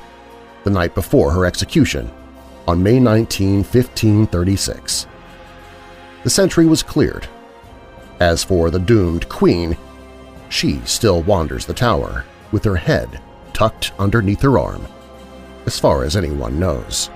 the 0.65 0.71
night 0.71 0.95
before 0.95 1.31
her 1.33 1.47
execution, 1.47 2.11
on 2.69 2.83
May 2.83 3.01
19, 3.01 3.59
1536. 3.59 5.07
The 6.25 6.31
sentry 6.31 6.67
was 6.67 6.83
cleared. 6.83 7.29
As 8.21 8.43
for 8.43 8.71
the 8.71 8.79
doomed 8.79 9.29
queen, 9.29 9.77
she 10.49 10.81
still 10.85 11.23
wanders 11.23 11.67
the 11.67 11.75
tower 11.75 12.25
with 12.53 12.65
her 12.65 12.77
head 12.77 13.21
tucked 13.53 13.93
underneath 13.99 14.43
her 14.43 14.59
arm, 14.59 14.87
as 15.65 15.79
far 15.79 16.05
as 16.05 16.17
anyone 16.17 16.61
knows. 16.61 17.09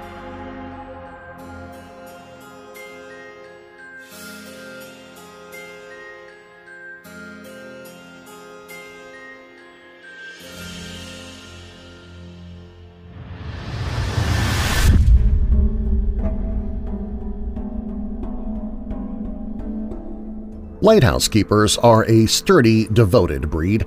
Lighthouse 20.91 21.29
keepers 21.29 21.79
are 21.79 22.05
a 22.07 22.27
sturdy, 22.27 22.89
devoted 22.89 23.49
breed, 23.49 23.87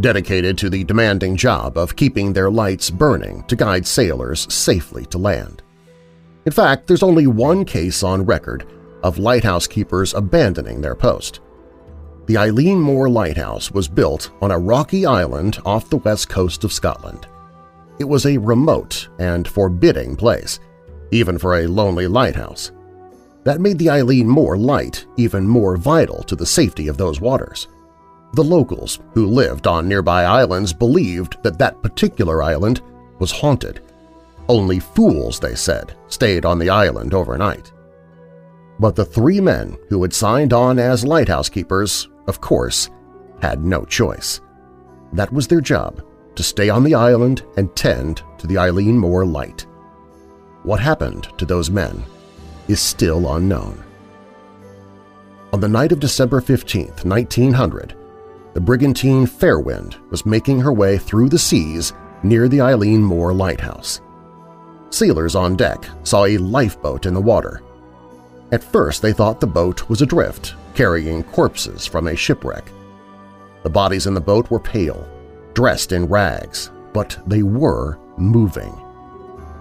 dedicated 0.00 0.58
to 0.58 0.68
the 0.68 0.82
demanding 0.82 1.36
job 1.36 1.78
of 1.78 1.94
keeping 1.94 2.32
their 2.32 2.50
lights 2.50 2.90
burning 2.90 3.44
to 3.44 3.54
guide 3.54 3.86
sailors 3.86 4.52
safely 4.52 5.06
to 5.06 5.18
land. 5.18 5.62
In 6.46 6.50
fact, 6.50 6.88
there's 6.88 7.04
only 7.04 7.28
one 7.28 7.64
case 7.64 8.02
on 8.02 8.26
record 8.26 8.66
of 9.04 9.16
lighthouse 9.20 9.68
keepers 9.68 10.12
abandoning 10.12 10.80
their 10.80 10.96
post. 10.96 11.38
The 12.26 12.34
Eilean 12.34 12.80
Mor 12.80 13.08
Lighthouse 13.08 13.70
was 13.70 13.86
built 13.86 14.32
on 14.42 14.50
a 14.50 14.58
rocky 14.58 15.06
island 15.06 15.60
off 15.64 15.88
the 15.88 15.98
west 15.98 16.28
coast 16.28 16.64
of 16.64 16.72
Scotland. 16.72 17.28
It 18.00 18.08
was 18.08 18.26
a 18.26 18.38
remote 18.38 19.08
and 19.20 19.46
forbidding 19.46 20.16
place, 20.16 20.58
even 21.12 21.38
for 21.38 21.58
a 21.58 21.68
lonely 21.68 22.08
lighthouse. 22.08 22.72
That 23.44 23.60
made 23.60 23.78
the 23.78 23.86
Eilean 23.86 24.26
Mor 24.26 24.56
light 24.56 25.06
even 25.16 25.46
more 25.46 25.76
vital 25.76 26.22
to 26.24 26.36
the 26.36 26.46
safety 26.46 26.88
of 26.88 26.96
those 26.96 27.20
waters. 27.20 27.68
The 28.34 28.44
locals 28.44 29.00
who 29.14 29.26
lived 29.26 29.66
on 29.66 29.88
nearby 29.88 30.24
islands 30.24 30.72
believed 30.72 31.42
that 31.42 31.58
that 31.58 31.82
particular 31.82 32.42
island 32.42 32.82
was 33.18 33.32
haunted. 33.32 33.80
Only 34.48 34.78
fools, 34.78 35.40
they 35.40 35.54
said, 35.54 35.96
stayed 36.08 36.44
on 36.44 36.58
the 36.58 36.70
island 36.70 37.14
overnight. 37.14 37.72
But 38.78 38.94
the 38.96 39.04
three 39.04 39.40
men 39.40 39.76
who 39.88 40.02
had 40.02 40.12
signed 40.12 40.52
on 40.52 40.78
as 40.78 41.04
lighthouse 41.04 41.48
keepers, 41.48 42.08
of 42.26 42.40
course, 42.40 42.88
had 43.42 43.64
no 43.64 43.84
choice. 43.84 44.40
That 45.12 45.32
was 45.32 45.48
their 45.48 45.60
job, 45.60 46.02
to 46.36 46.42
stay 46.42 46.68
on 46.68 46.84
the 46.84 46.94
island 46.94 47.44
and 47.56 47.74
tend 47.74 48.22
to 48.38 48.46
the 48.46 48.54
Eilean 48.54 48.96
Mor 48.96 49.24
light. 49.24 49.66
What 50.62 50.80
happened 50.80 51.28
to 51.38 51.46
those 51.46 51.70
men 51.70 52.04
is 52.70 52.80
still 52.80 53.34
unknown. 53.34 53.82
On 55.52 55.60
the 55.60 55.68
night 55.68 55.92
of 55.92 56.00
December 56.00 56.40
15, 56.40 56.86
1900, 57.02 57.96
the 58.54 58.60
brigantine 58.60 59.26
Fairwind 59.26 59.96
was 60.10 60.26
making 60.26 60.60
her 60.60 60.72
way 60.72 60.98
through 60.98 61.28
the 61.28 61.38
seas 61.38 61.92
near 62.22 62.48
the 62.48 62.58
Eilean 62.58 63.00
Mor 63.00 63.32
Lighthouse. 63.32 64.00
Sailors 64.90 65.34
on 65.34 65.56
deck 65.56 65.84
saw 66.02 66.24
a 66.24 66.38
lifeboat 66.38 67.06
in 67.06 67.14
the 67.14 67.20
water. 67.20 67.62
At 68.52 68.64
first 68.64 69.02
they 69.02 69.12
thought 69.12 69.40
the 69.40 69.46
boat 69.46 69.88
was 69.88 70.02
adrift, 70.02 70.54
carrying 70.74 71.22
corpses 71.22 71.86
from 71.86 72.08
a 72.08 72.16
shipwreck. 72.16 72.70
The 73.62 73.70
bodies 73.70 74.06
in 74.06 74.14
the 74.14 74.20
boat 74.20 74.50
were 74.50 74.60
pale, 74.60 75.08
dressed 75.54 75.92
in 75.92 76.06
rags, 76.06 76.70
but 76.92 77.18
they 77.26 77.42
were 77.42 77.98
moving. 78.16 78.72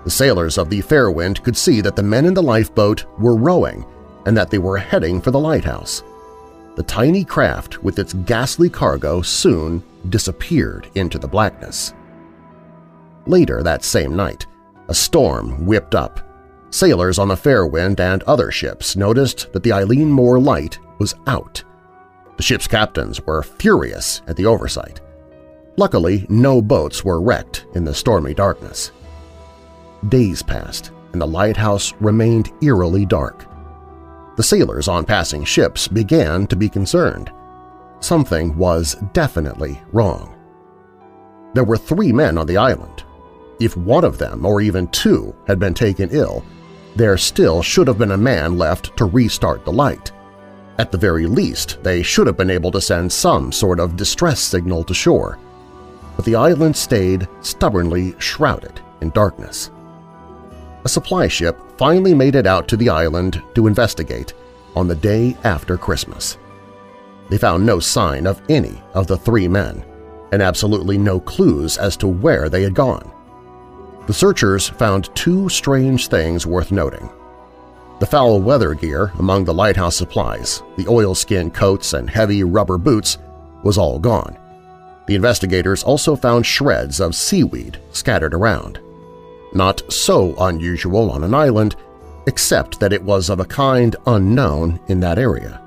The 0.10 0.16
sailors 0.16 0.58
of 0.58 0.72
the 0.72 0.82
Fairwind 0.82 1.44
could 1.44 1.56
see 1.56 1.82
that 1.82 1.96
the 1.96 2.02
men 2.02 2.26
in 2.26 2.34
the 2.34 2.42
lifeboat 2.42 3.06
were 3.20 3.36
rowing 3.36 3.86
and 4.26 4.36
that 4.36 4.50
they 4.50 4.58
were 4.58 4.76
heading 4.76 5.22
for 5.22 5.30
the 5.30 5.40
lighthouse. 5.40 6.02
The 6.78 6.82
tiny 6.82 7.24
craft 7.24 7.84
with 7.84 8.00
its 8.00 8.14
ghastly 8.14 8.72
cargo 8.72 9.22
soon 9.22 9.84
disappeared 10.10 10.90
into 10.96 11.20
the 11.20 11.28
blackness. 11.28 11.94
Later 13.28 13.62
that 13.62 13.84
same 13.84 14.16
night, 14.16 14.48
a 14.88 14.96
storm 14.96 15.68
whipped 15.68 15.94
up. 15.94 16.28
Sailors 16.72 17.20
on 17.20 17.28
the 17.28 17.38
Fairwind 17.38 18.00
and 18.00 18.24
other 18.24 18.50
ships 18.50 18.96
noticed 18.96 19.54
that 19.54 19.62
the 19.62 19.70
Eilean 19.70 20.08
Mor 20.08 20.40
light 20.40 20.80
was 20.98 21.14
out. 21.28 21.64
The 22.36 22.42
ship's 22.42 22.66
captains 22.66 23.22
were 23.28 23.44
furious 23.44 24.24
at 24.26 24.38
the 24.38 24.48
oversight. 24.48 25.02
Luckily, 25.78 26.26
no 26.30 26.64
boats 26.64 27.06
were 27.06 27.22
wrecked 27.22 27.68
in 27.76 27.86
the 27.86 27.94
stormy 27.94 28.34
darkness. 28.34 28.92
Days 30.08 30.42
passed, 30.42 30.92
and 31.12 31.22
the 31.22 31.28
lighthouse 31.28 31.94
remained 32.00 32.54
eerily 32.62 33.06
dark. 33.06 33.46
The 34.38 34.44
sailors 34.44 34.88
on 34.88 35.04
passing 35.04 35.44
ships 35.44 35.90
began 35.90 36.48
to 36.48 36.56
be 36.56 36.70
concerned. 36.70 37.32
Something 38.00 38.56
was 38.56 38.96
definitely 39.12 39.82
wrong. 39.92 40.38
There 41.54 41.66
were 41.66 41.78
three 41.78 42.14
men 42.14 42.38
on 42.38 42.48
the 42.48 42.56
island. 42.56 43.04
If 43.60 43.76
one 43.76 44.06
of 44.06 44.18
them, 44.18 44.46
or 44.46 44.62
even 44.62 44.88
two, 44.88 45.36
had 45.48 45.60
been 45.60 45.74
taken 45.74 46.10
ill, 46.12 46.46
there 46.96 47.18
still 47.18 47.62
should 47.62 47.88
have 47.88 47.98
been 47.98 48.12
a 48.12 48.18
man 48.18 48.58
left 48.58 48.96
to 48.96 49.06
restart 49.06 49.66
the 49.66 49.74
light. 49.74 50.14
At 50.78 50.94
the 50.94 50.98
very 50.98 51.26
least, 51.26 51.84
they 51.84 52.02
should 52.02 52.28
have 52.28 52.38
been 52.38 52.50
able 52.50 52.72
to 52.72 52.80
send 52.80 53.12
some 53.12 53.52
sort 53.52 53.82
of 53.82 53.98
distress 53.98 54.40
signal 54.40 54.86
to 54.86 54.94
shore. 54.94 55.38
But 56.16 56.24
the 56.24 56.36
island 56.36 56.78
stayed 56.78 57.28
stubbornly 57.42 58.16
shrouded 58.18 58.80
in 59.02 59.10
darkness 59.10 59.72
a 60.84 60.90
supply 60.90 61.28
ship 61.28 61.60
finally 61.78 62.14
made 62.14 62.36
it 62.36 62.48
out 62.48 62.68
to 62.68 62.78
the 62.78 62.90
island 62.90 63.42
to 63.56 63.68
investigate 63.68 64.34
on 64.76 64.88
the 64.88 64.96
day 64.96 65.36
after 65.44 65.78
Christmas. 65.78 66.38
They 67.30 67.38
found 67.38 67.66
no 67.66 67.80
sign 67.80 68.26
of 68.26 68.42
any 68.50 68.82
of 68.94 69.08
the 69.08 69.18
three 69.18 69.48
men 69.48 69.84
and 70.32 70.42
absolutely 70.42 70.98
no 70.98 71.20
clues 71.20 71.78
as 71.78 71.98
to 71.98 72.08
where 72.08 72.50
they 72.50 72.64
had 72.64 72.74
gone. 72.74 73.12
The 74.08 74.14
searchers 74.14 74.68
found 74.68 75.14
two 75.16 75.50
strange 75.50 76.08
things 76.08 76.46
worth 76.46 76.72
noting. 76.72 77.10
The 78.00 78.06
foul 78.06 78.40
weather 78.42 78.74
gear 78.74 79.12
among 79.20 79.46
the 79.46 79.54
lighthouse 79.54 79.98
supplies, 79.98 80.64
the 80.78 80.88
oilskin 80.88 81.52
coats 81.52 81.94
and 81.94 82.10
heavy 82.10 82.44
rubber 82.44 82.78
boots, 82.78 83.18
was 83.64 83.78
all 83.78 84.00
gone. 84.00 84.38
The 85.08 85.16
investigators 85.16 85.84
also 85.84 86.16
found 86.16 86.46
shreds 86.46 87.00
of 87.00 87.16
seaweed 87.16 87.80
scattered 87.92 88.34
around 88.34 88.80
not 89.54 89.82
so 89.92 90.36
unusual 90.40 91.12
on 91.12 91.24
an 91.24 91.34
island, 91.34 91.76
except 92.28 92.80
that 92.80 92.94
it 92.94 93.02
was 93.02 93.30
of 93.30 93.40
a 93.40 93.46
kind 93.46 93.96
unknown 94.06 94.80
in 94.88 95.00
that 95.00 95.18
area. 95.18 95.62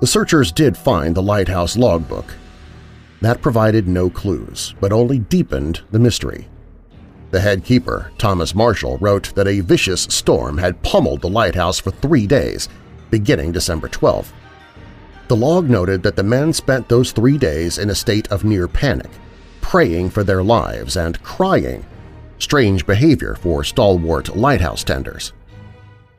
The 0.00 0.06
searchers 0.06 0.52
did 0.52 0.76
find 0.76 1.14
the 1.14 1.22
lighthouse 1.22 1.76
logbook. 1.76 2.34
That 3.20 3.40
provided 3.40 3.88
no 3.88 4.10
clues, 4.10 4.74
but 4.80 4.92
only 4.92 5.18
deepened 5.18 5.80
the 5.90 5.98
mystery. 5.98 6.48
The 7.30 7.40
head 7.40 7.64
keeper, 7.64 8.12
Thomas 8.18 8.54
Marshall, 8.54 8.98
wrote 8.98 9.34
that 9.34 9.48
a 9.48 9.60
vicious 9.60 10.02
storm 10.02 10.58
had 10.58 10.82
pummeled 10.82 11.20
the 11.20 11.28
lighthouse 11.28 11.78
for 11.78 11.90
three 11.90 12.26
days, 12.26 12.68
beginning 13.10 13.52
December 13.52 13.88
12. 13.88 14.32
The 15.28 15.36
log 15.36 15.70
noted 15.70 16.02
that 16.02 16.16
the 16.16 16.22
men 16.22 16.52
spent 16.52 16.88
those 16.88 17.12
three 17.12 17.38
days 17.38 17.78
in 17.78 17.88
a 17.90 17.94
state 17.94 18.28
of 18.30 18.44
near 18.44 18.68
panic, 18.68 19.10
praying 19.62 20.10
for 20.10 20.22
their 20.22 20.42
lives 20.42 20.96
and 20.96 21.22
crying, 21.22 21.84
strange 22.38 22.86
behavior 22.86 23.36
for 23.36 23.64
stalwart 23.64 24.36
lighthouse 24.36 24.84
tenders. 24.84 25.32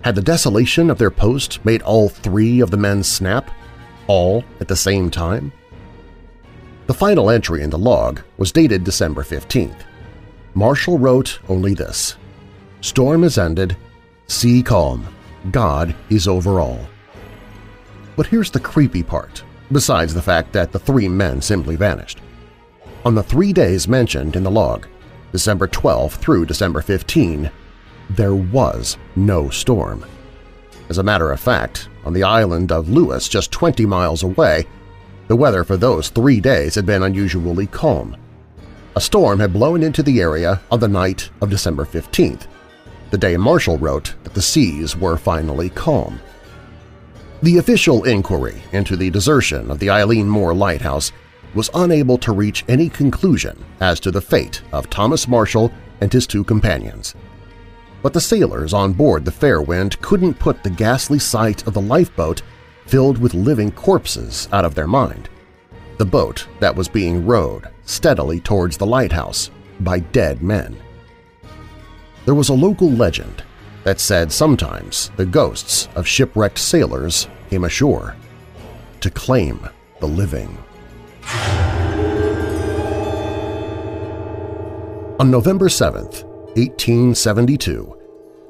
Had 0.01 0.15
the 0.15 0.21
desolation 0.21 0.89
of 0.89 0.97
their 0.97 1.11
post 1.11 1.63
made 1.65 1.81
all 1.81 2.09
three 2.09 2.59
of 2.59 2.71
the 2.71 2.77
men 2.77 3.03
snap, 3.03 3.49
all 4.07 4.43
at 4.59 4.67
the 4.67 4.75
same 4.75 5.09
time? 5.09 5.51
The 6.87 6.93
final 6.93 7.31
entry 7.31 7.63
in 7.63 7.71
the 7.71 7.77
log 7.77 8.21
was 8.37 8.51
dated 8.51 8.83
December 8.83 9.23
15th. 9.23 9.81
Marshall 10.53 10.99
wrote 10.99 11.39
only 11.49 11.73
this, 11.73 12.17
Storm 12.81 13.23
is 13.23 13.39
ended, 13.39 13.75
sea 14.27 14.61
calm, 14.61 15.07
God 15.51 15.95
is 16.09 16.27
over 16.27 16.59
all. 16.59 16.79
But 18.15 18.27
here's 18.27 18.51
the 18.51 18.59
creepy 18.59 19.01
part, 19.01 19.43
besides 19.71 20.13
the 20.13 20.21
fact 20.21 20.53
that 20.53 20.71
the 20.71 20.79
three 20.79 21.09
men 21.09 21.41
simply 21.41 21.75
vanished. 21.75 22.19
On 23.03 23.15
the 23.15 23.23
three 23.23 23.53
days 23.53 23.87
mentioned 23.87 24.35
in 24.35 24.43
the 24.43 24.51
log, 24.51 24.87
December 25.35 25.67
12 25.67 26.13
through 26.13 26.45
December 26.45 26.79
15, 26.81 27.51
there 28.09 28.33
was 28.33 28.97
no 29.17 29.49
storm. 29.49 30.05
As 30.87 30.97
a 30.97 31.03
matter 31.03 31.29
of 31.29 31.41
fact, 31.41 31.89
on 32.05 32.13
the 32.13 32.23
island 32.23 32.71
of 32.71 32.87
Lewis, 32.87 33.27
just 33.27 33.51
20 33.51 33.85
miles 33.85 34.23
away, 34.23 34.65
the 35.27 35.35
weather 35.35 35.65
for 35.65 35.75
those 35.75 36.07
three 36.07 36.39
days 36.39 36.73
had 36.73 36.85
been 36.85 37.03
unusually 37.03 37.67
calm. 37.67 38.15
A 38.95 39.01
storm 39.01 39.41
had 39.41 39.51
blown 39.51 39.83
into 39.83 40.01
the 40.01 40.21
area 40.21 40.61
on 40.71 40.79
the 40.79 40.87
night 40.87 41.29
of 41.41 41.49
December 41.49 41.83
15th, 41.83 42.47
the 43.11 43.17
day 43.17 43.35
Marshall 43.35 43.77
wrote 43.77 44.15
that 44.23 44.33
the 44.33 44.41
seas 44.41 44.95
were 44.95 45.17
finally 45.17 45.69
calm. 45.69 46.17
The 47.43 47.57
official 47.57 48.05
inquiry 48.05 48.63
into 48.71 48.95
the 48.95 49.09
desertion 49.09 49.69
of 49.69 49.79
the 49.79 49.87
Eilean 49.87 50.27
Mor 50.27 50.53
Lighthouse 50.53 51.11
was 51.55 51.69
unable 51.73 52.17
to 52.19 52.33
reach 52.33 52.65
any 52.67 52.89
conclusion 52.89 53.63
as 53.79 53.99
to 54.01 54.11
the 54.11 54.21
fate 54.21 54.61
of 54.71 54.89
Thomas 54.89 55.27
Marshall 55.27 55.71
and 56.01 56.11
his 56.11 56.27
two 56.27 56.43
companions. 56.43 57.15
But 58.03 58.13
the 58.13 58.21
sailors 58.21 58.73
on 58.73 58.93
board 58.93 59.25
the 59.25 59.31
Fairwind 59.31 59.99
couldn't 60.01 60.37
put 60.37 60.61
the 60.61 60.69
ghastly 60.69 61.17
sight 61.17 61.65
of 61.65 61.73
the 61.73 61.81
lifeboat 61.81 62.43
filled 62.85 63.17
with 63.17 63.33
living 63.33 63.71
corpses 63.71 64.47
out 64.51 64.65
of 64.65 64.75
their 64.75 64.85
mind. 64.85 65.29
The 65.97 66.05
boat 66.05 66.47
that 66.59 66.75
was 66.75 66.87
being 66.87 67.25
rowed 67.25 67.69
steadily 67.85 68.39
towards 68.39 68.77
the 68.77 68.85
lighthouse 68.85 69.49
by 69.79 69.99
dead 69.99 70.43
men. 70.43 70.77
There 72.25 72.35
was 72.35 72.49
a 72.49 72.53
local 72.53 72.91
legend 72.91 73.43
that 73.83 73.99
said 73.99 74.31
sometimes 74.31 75.11
the 75.15 75.25
ghosts 75.25 75.87
of 75.95 76.07
shipwrecked 76.07 76.59
sailors 76.59 77.27
came 77.49 77.63
ashore 77.63 78.15
to 78.99 79.09
claim 79.09 79.69
the 79.99 80.07
living. 80.07 80.57
On 85.19 85.31
November 85.31 85.69
7, 85.69 86.03
1872, 86.03 87.97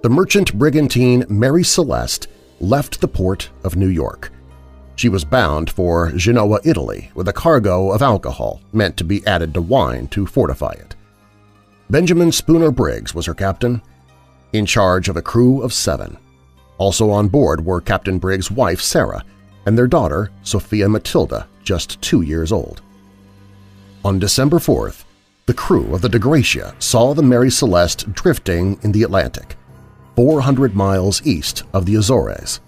the 0.01 0.09
merchant 0.09 0.53
brigantine 0.53 1.25
Mary 1.29 1.63
Celeste 1.63 2.27
left 2.59 3.01
the 3.01 3.07
port 3.07 3.49
of 3.63 3.75
New 3.75 3.87
York. 3.87 4.31
She 4.95 5.09
was 5.09 5.25
bound 5.25 5.69
for 5.69 6.11
Genoa, 6.13 6.59
Italy, 6.63 7.11
with 7.15 7.27
a 7.27 7.33
cargo 7.33 7.91
of 7.91 8.01
alcohol 8.01 8.61
meant 8.71 8.97
to 8.97 9.03
be 9.03 9.25
added 9.27 9.53
to 9.53 9.61
wine 9.61 10.07
to 10.07 10.25
fortify 10.25 10.71
it. 10.71 10.95
Benjamin 11.89 12.31
Spooner 12.31 12.71
Briggs 12.71 13.13
was 13.13 13.25
her 13.25 13.33
captain, 13.33 13.81
in 14.53 14.65
charge 14.65 15.09
of 15.09 15.17
a 15.17 15.21
crew 15.21 15.61
of 15.61 15.73
seven. 15.73 16.17
Also 16.77 17.09
on 17.11 17.27
board 17.27 17.63
were 17.63 17.81
Captain 17.81 18.17
Briggs' 18.17 18.49
wife 18.49 18.81
Sarah 18.81 19.23
and 19.65 19.77
their 19.77 19.87
daughter 19.87 20.31
Sophia 20.43 20.87
Matilda, 20.89 21.47
just 21.65 22.01
two 22.01 22.21
years 22.21 22.51
old. 22.51 22.81
On 24.05 24.19
December 24.19 24.57
4th, 24.59 25.03
the 25.47 25.53
crew 25.53 25.93
of 25.93 26.01
the 26.01 26.09
Dei 26.09 26.19
Gratia 26.19 26.73
saw 26.79 27.13
the 27.13 27.21
Mary 27.21 27.51
Celeste 27.51 28.11
drifting 28.13 28.79
in 28.83 28.91
the 28.91 29.03
Atlantic, 29.03 29.55
400 30.15 30.75
miles 30.75 31.25
east 31.25 31.63
of 31.73 31.85
the 31.85 31.95
Azores. 31.95 32.61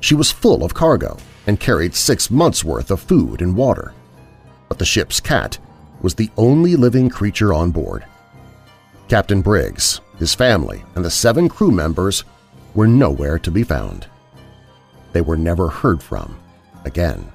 She 0.00 0.14
was 0.14 0.32
full 0.32 0.64
of 0.64 0.74
cargo 0.74 1.18
and 1.46 1.60
carried 1.60 1.94
six 1.94 2.30
months' 2.30 2.64
worth 2.64 2.90
of 2.90 3.00
food 3.00 3.42
and 3.42 3.56
water. 3.56 3.92
But 4.68 4.78
the 4.78 4.84
ship's 4.84 5.20
cat 5.20 5.58
was 6.00 6.14
the 6.14 6.30
only 6.36 6.76
living 6.76 7.10
creature 7.10 7.52
on 7.52 7.70
board. 7.70 8.04
Captain 9.08 9.42
Briggs, 9.42 10.00
his 10.18 10.34
family, 10.34 10.82
and 10.94 11.04
the 11.04 11.10
seven 11.10 11.48
crew 11.48 11.70
members 11.70 12.24
were 12.74 12.86
nowhere 12.86 13.38
to 13.38 13.50
be 13.50 13.62
found. 13.62 14.06
They 15.12 15.20
were 15.20 15.36
never 15.36 15.68
heard 15.68 16.02
from 16.02 16.38
again. 16.84 17.30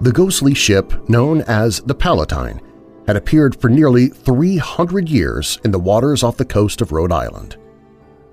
The 0.00 0.12
ghostly 0.12 0.54
ship 0.54 1.08
known 1.08 1.42
as 1.42 1.80
the 1.80 1.94
Palatine 1.94 2.60
had 3.06 3.16
appeared 3.16 3.60
for 3.60 3.68
nearly 3.68 4.08
300 4.08 5.08
years 5.08 5.58
in 5.64 5.70
the 5.70 5.78
waters 5.78 6.22
off 6.22 6.36
the 6.36 6.44
coast 6.44 6.80
of 6.80 6.92
Rhode 6.92 7.12
Island. 7.12 7.56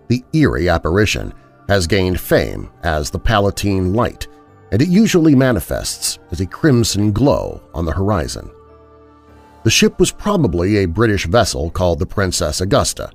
The 0.07 0.23
eerie 0.33 0.69
apparition 0.69 1.33
has 1.67 1.87
gained 1.87 2.19
fame 2.19 2.69
as 2.83 3.09
the 3.09 3.19
Palatine 3.19 3.93
Light, 3.93 4.27
and 4.71 4.81
it 4.81 4.89
usually 4.89 5.33
manifests 5.33 6.19
as 6.31 6.39
a 6.39 6.45
crimson 6.45 7.11
glow 7.11 7.61
on 7.73 7.83
the 7.85 7.91
horizon. 7.91 8.51
The 9.63 9.71
ship 9.71 9.99
was 9.99 10.11
probably 10.11 10.77
a 10.77 10.85
British 10.85 11.25
vessel 11.25 11.71
called 11.71 11.99
the 11.99 12.05
Princess 12.05 12.61
Augusta. 12.61 13.11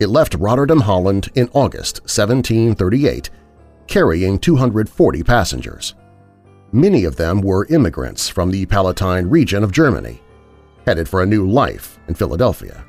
It 0.00 0.08
left 0.08 0.34
Rotterdam, 0.34 0.80
Holland 0.80 1.28
in 1.34 1.48
August 1.52 2.02
1738, 2.02 3.30
carrying 3.88 4.38
240 4.38 5.22
passengers. 5.24 5.94
Many 6.70 7.04
of 7.04 7.16
them 7.16 7.40
were 7.40 7.66
immigrants 7.66 8.28
from 8.28 8.50
the 8.50 8.66
Palatine 8.66 9.28
region 9.28 9.64
of 9.64 9.72
Germany, 9.72 10.22
headed 10.86 11.08
for 11.08 11.22
a 11.22 11.26
new 11.26 11.48
life 11.48 11.98
in 12.06 12.14
Philadelphia. 12.14 12.84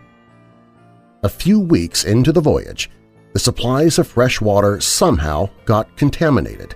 A 1.23 1.29
few 1.29 1.59
weeks 1.59 2.03
into 2.03 2.31
the 2.31 2.41
voyage, 2.41 2.91
the 3.33 3.39
supplies 3.39 3.97
of 3.97 4.07
fresh 4.07 4.39
water 4.39 4.79
somehow 4.79 5.49
got 5.65 5.95
contaminated, 5.97 6.75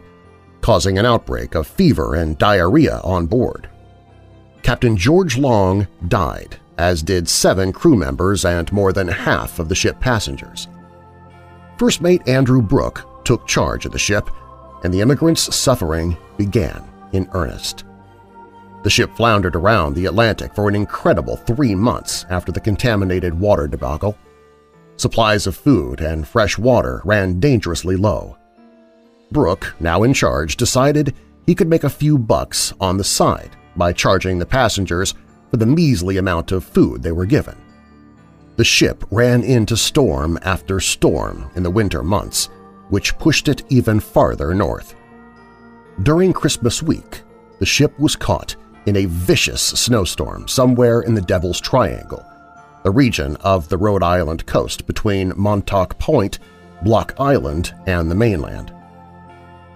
causing 0.62 0.98
an 0.98 1.06
outbreak 1.06 1.56
of 1.56 1.68
fever 1.68 2.16
and 2.16 2.38
diarrhea 2.38 3.00
on 3.04 3.26
board. 3.26 3.70
Captain 4.64 4.96
George 4.96 5.38
Long 5.38 5.88
died, 6.08 6.58
as 6.78 7.04
did 7.04 7.30
seven 7.30 7.72
crew 7.72 7.96
members 7.96 8.46
and 8.46 8.72
more 8.72 8.94
than 8.94 9.08
half 9.08 9.60
of 9.60 9.70
the 9.70 9.76
ship 9.76 10.00
passengers. 10.00 10.68
First 11.78 12.02
Mate 12.02 12.28
Andrew 12.28 12.62
Brooke 12.62 13.24
took 13.26 13.48
charge 13.48 13.86
of 13.86 13.92
the 13.92 14.00
ship, 14.00 14.30
and 14.84 14.94
the 14.94 15.02
immigrants' 15.02 15.56
suffering 15.56 16.18
began 16.38 16.84
in 17.14 17.30
earnest. 17.34 17.86
The 18.84 18.90
ship 18.90 19.16
floundered 19.16 19.56
around 19.56 19.94
the 19.94 20.08
Atlantic 20.08 20.54
for 20.54 20.68
an 20.68 20.76
incredible 20.76 21.38
three 21.38 21.74
months 21.74 22.26
after 22.30 22.52
the 22.52 22.60
contaminated 22.60 23.34
water 23.34 23.68
debacle. 23.68 24.18
Supplies 24.98 25.48
of 25.48 25.56
food 25.56 26.02
and 26.02 26.28
fresh 26.28 26.58
water 26.58 27.02
ran 27.06 27.40
dangerously 27.40 27.96
low. 27.96 28.38
Brooke, 29.32 29.74
now 29.80 30.04
in 30.04 30.14
charge, 30.14 30.58
decided 30.58 31.16
he 31.46 31.56
could 31.56 31.68
make 31.68 31.84
a 31.84 31.90
few 31.90 32.18
bucks 32.18 32.74
on 32.80 32.98
the 32.98 33.04
side 33.04 33.56
by 33.76 33.94
charging 33.94 34.38
the 34.38 34.46
passengers 34.46 35.14
for 35.54 35.58
the 35.58 35.66
measly 35.68 36.18
amount 36.18 36.52
of 36.52 36.64
food 36.64 37.04
they 37.04 37.12
were 37.12 37.28
given. 37.28 37.56
The 38.56 38.64
ship 38.64 39.04
ran 39.12 39.44
into 39.44 39.78
storm 39.78 40.40
after 40.42 40.80
storm 40.80 41.52
in 41.56 41.62
the 41.62 41.70
winter 41.70 42.02
months, 42.02 42.50
which 42.90 43.16
pushed 43.20 43.48
it 43.48 43.62
even 43.70 44.00
farther 44.00 44.56
north. 44.56 44.96
During 46.02 46.34
Christmas 46.34 46.82
week, 46.82 47.22
the 47.60 47.68
ship 47.68 47.94
was 48.00 48.16
caught 48.16 48.56
in 48.88 48.96
a 48.96 49.06
vicious 49.06 49.62
snowstorm 49.62 50.48
somewhere 50.48 51.02
in 51.02 51.14
the 51.14 51.22
Devil's 51.22 51.62
Triangle, 51.62 52.26
a 52.84 52.90
region 52.90 53.36
of 53.42 53.70
the 53.70 53.78
Rhode 53.78 54.02
Island 54.02 54.48
coast 54.48 54.88
between 54.88 55.34
Montauk 55.38 56.00
Point, 56.00 56.40
Block 56.82 57.14
Island, 57.20 57.76
and 57.86 58.10
the 58.10 58.16
mainland. 58.16 58.74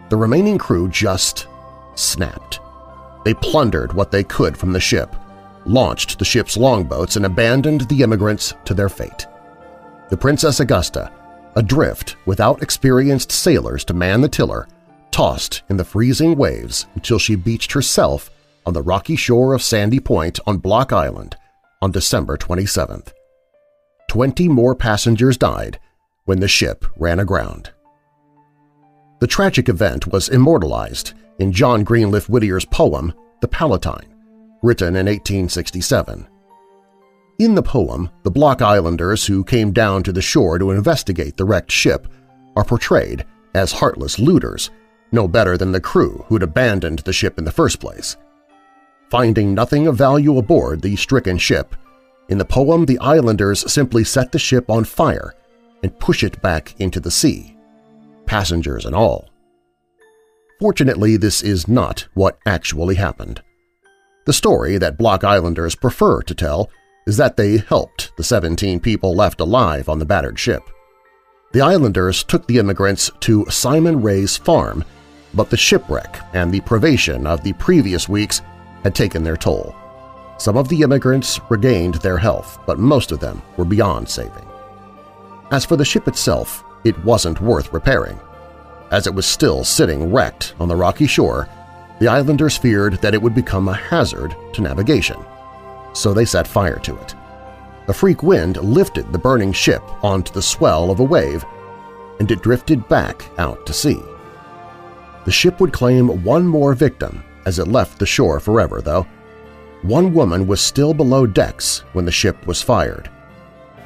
The 0.09 0.17
remaining 0.17 0.57
crew 0.57 0.89
just 0.89 1.45
snapped. 1.93 2.61
They 3.25 3.35
plundered 3.35 3.93
what 3.93 4.09
they 4.09 4.23
could 4.23 4.57
from 4.57 4.73
the 4.73 4.79
ship, 4.79 5.15
launched 5.67 6.17
the 6.17 6.25
ship's 6.25 6.57
longboats, 6.57 7.15
and 7.15 7.25
abandoned 7.25 7.81
the 7.81 8.01
immigrants 8.01 8.53
to 8.65 8.73
their 8.73 8.89
fate. 8.89 9.27
The 10.09 10.17
Princess 10.17 10.59
Augusta, 10.59 11.11
adrift 11.55 12.15
without 12.25 12.63
experienced 12.63 13.31
sailors 13.31 13.83
to 13.85 13.93
man 13.93 14.21
the 14.21 14.29
tiller, 14.29 14.67
tossed 15.11 15.63
in 15.69 15.77
the 15.77 15.83
freezing 15.83 16.37
waves 16.37 16.87
until 16.95 17.19
she 17.19 17.35
beached 17.35 17.71
herself 17.71 18.29
on 18.65 18.73
the 18.73 18.81
rocky 18.81 19.15
shore 19.15 19.53
of 19.53 19.63
Sandy 19.63 19.99
Point 19.99 20.39
on 20.45 20.57
Block 20.57 20.93
Island 20.93 21.35
on 21.81 21.91
December 21.91 22.37
27th. 22.37 23.13
Twenty 24.09 24.47
more 24.47 24.75
passengers 24.75 25.37
died 25.37 25.79
when 26.25 26.39
the 26.39 26.47
ship 26.47 26.85
ran 26.97 27.19
aground. 27.19 27.71
The 29.19 29.27
tragic 29.27 29.69
event 29.69 30.07
was 30.07 30.29
immortalized 30.29 31.13
in 31.39 31.51
John 31.51 31.83
Greenleaf 31.83 32.27
Whittier's 32.29 32.65
poem 32.65 33.13
The 33.41 33.47
Palatine, 33.47 34.13
written 34.61 34.95
in 34.95 35.05
1867. 35.05 36.27
In 37.39 37.53
the 37.53 37.61
poem, 37.61 38.09
the 38.23 38.31
Block 38.31 38.61
Islanders 38.61 39.25
who 39.25 39.43
came 39.43 39.71
down 39.71 40.01
to 40.03 40.11
the 40.11 40.21
shore 40.21 40.57
to 40.57 40.71
investigate 40.71 41.37
the 41.37 41.45
wrecked 41.45 41.71
ship 41.71 42.07
are 42.55 42.63
portrayed 42.63 43.25
as 43.53 43.71
heartless 43.71 44.17
looters, 44.17 44.71
no 45.11 45.27
better 45.27 45.57
than 45.57 45.71
the 45.71 45.79
crew 45.79 46.25
who'd 46.27 46.43
abandoned 46.43 46.99
the 46.99 47.13
ship 47.13 47.37
in 47.37 47.45
the 47.45 47.51
first 47.51 47.79
place. 47.79 48.17
Finding 49.09 49.53
nothing 49.53 49.87
of 49.87 49.95
value 49.95 50.37
aboard 50.37 50.81
the 50.81 50.95
stricken 50.95 51.37
ship, 51.37 51.75
in 52.29 52.37
the 52.37 52.45
poem 52.45 52.85
the 52.85 52.99
islanders 52.99 53.71
simply 53.71 54.03
set 54.03 54.31
the 54.31 54.39
ship 54.39 54.69
on 54.69 54.83
fire 54.83 55.33
and 55.83 55.99
push 55.99 56.23
it 56.23 56.41
back 56.41 56.75
into 56.79 56.99
the 56.99 57.11
sea, 57.11 57.55
passengers 58.25 58.85
and 58.85 58.95
all. 58.95 59.29
Fortunately, 60.59 61.17
this 61.17 61.43
is 61.43 61.67
not 61.67 62.07
what 62.15 62.39
actually 62.45 62.95
happened. 62.95 63.41
The 64.27 64.33
story 64.33 64.77
that 64.79 64.97
Block 64.97 65.23
Islanders 65.23 65.73
prefer 65.73 66.21
to 66.23 66.35
tell 66.35 66.69
is 67.05 67.15
that 67.15 67.37
they 67.37 67.59
helped 67.59 68.11
the 68.17 68.25
17 68.25 68.81
people 68.81 69.15
left 69.15 69.39
alive 69.39 69.87
on 69.87 69.99
the 69.99 70.05
battered 70.05 70.37
ship. 70.37 70.63
The 71.53 71.61
islanders 71.61 72.25
took 72.25 72.45
the 72.45 72.57
immigrants 72.57 73.09
to 73.21 73.45
Simon 73.45 74.01
Ray's 74.01 74.35
farm, 74.35 74.83
but 75.33 75.49
the 75.49 75.55
shipwreck 75.55 76.19
and 76.33 76.51
the 76.51 76.59
privation 76.59 77.25
of 77.25 77.41
the 77.41 77.53
previous 77.53 78.09
weeks 78.09 78.41
had 78.83 78.93
taken 78.93 79.23
their 79.23 79.37
toll. 79.37 79.73
Some 80.39 80.57
of 80.57 80.67
the 80.67 80.81
immigrants 80.81 81.39
regained 81.49 81.95
their 81.95 82.17
health, 82.17 82.59
but 82.67 82.79
most 82.79 83.13
of 83.13 83.21
them 83.21 83.41
were 83.55 83.63
beyond 83.63 84.09
saving. 84.09 84.45
As 85.51 85.63
for 85.63 85.77
the 85.77 85.85
ship 85.85 86.05
itself, 86.05 86.65
it 86.83 87.01
wasn't 87.05 87.39
worth 87.39 87.71
repairing. 87.71 88.19
As 88.91 89.07
it 89.07 89.15
was 89.15 89.25
still 89.25 89.63
sitting 89.63 90.11
wrecked 90.11 90.53
on 90.59 90.67
the 90.67 90.75
rocky 90.75 91.07
shore, 91.07 91.47
the 91.99 92.07
islanders 92.07 92.57
feared 92.57 92.93
that 93.01 93.13
it 93.13 93.21
would 93.21 93.33
become 93.33 93.67
a 93.67 93.73
hazard 93.73 94.35
to 94.53 94.61
navigation. 94.61 95.17
So 95.93 96.13
they 96.13 96.25
set 96.25 96.47
fire 96.47 96.79
to 96.79 96.95
it. 96.97 97.15
A 97.87 97.93
freak 97.93 98.21
wind 98.21 98.57
lifted 98.57 99.11
the 99.11 99.17
burning 99.17 99.53
ship 99.53 99.81
onto 100.03 100.33
the 100.33 100.41
swell 100.41 100.91
of 100.91 100.99
a 100.99 101.03
wave, 101.03 101.43
and 102.19 102.29
it 102.29 102.41
drifted 102.41 102.87
back 102.87 103.29
out 103.37 103.65
to 103.65 103.73
sea. 103.73 104.01
The 105.25 105.31
ship 105.31 105.59
would 105.59 105.73
claim 105.73 106.23
one 106.23 106.45
more 106.45 106.73
victim 106.73 107.23
as 107.45 107.59
it 107.59 107.67
left 107.67 107.97
the 107.97 108.05
shore 108.05 108.39
forever, 108.39 108.81
though. 108.81 109.07
One 109.81 110.13
woman 110.13 110.47
was 110.47 110.59
still 110.59 110.93
below 110.93 111.25
decks 111.25 111.79
when 111.93 112.05
the 112.05 112.11
ship 112.11 112.45
was 112.45 112.61
fired. 112.61 113.09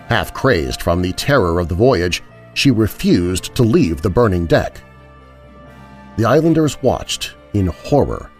Half 0.08 0.34
crazed 0.34 0.82
from 0.82 1.02
the 1.02 1.13
terror 1.13 1.60
of 1.60 1.69
the 1.69 1.76
voyage, 1.76 2.24
she 2.54 2.71
refused 2.71 3.56
to 3.56 3.63
leave 3.63 4.02
the 4.02 4.10
burning 4.10 4.45
deck. 4.45 4.82
The 6.17 6.26
islanders 6.26 6.82
watched 6.82 7.36
in 7.54 7.68
horror 7.68 8.32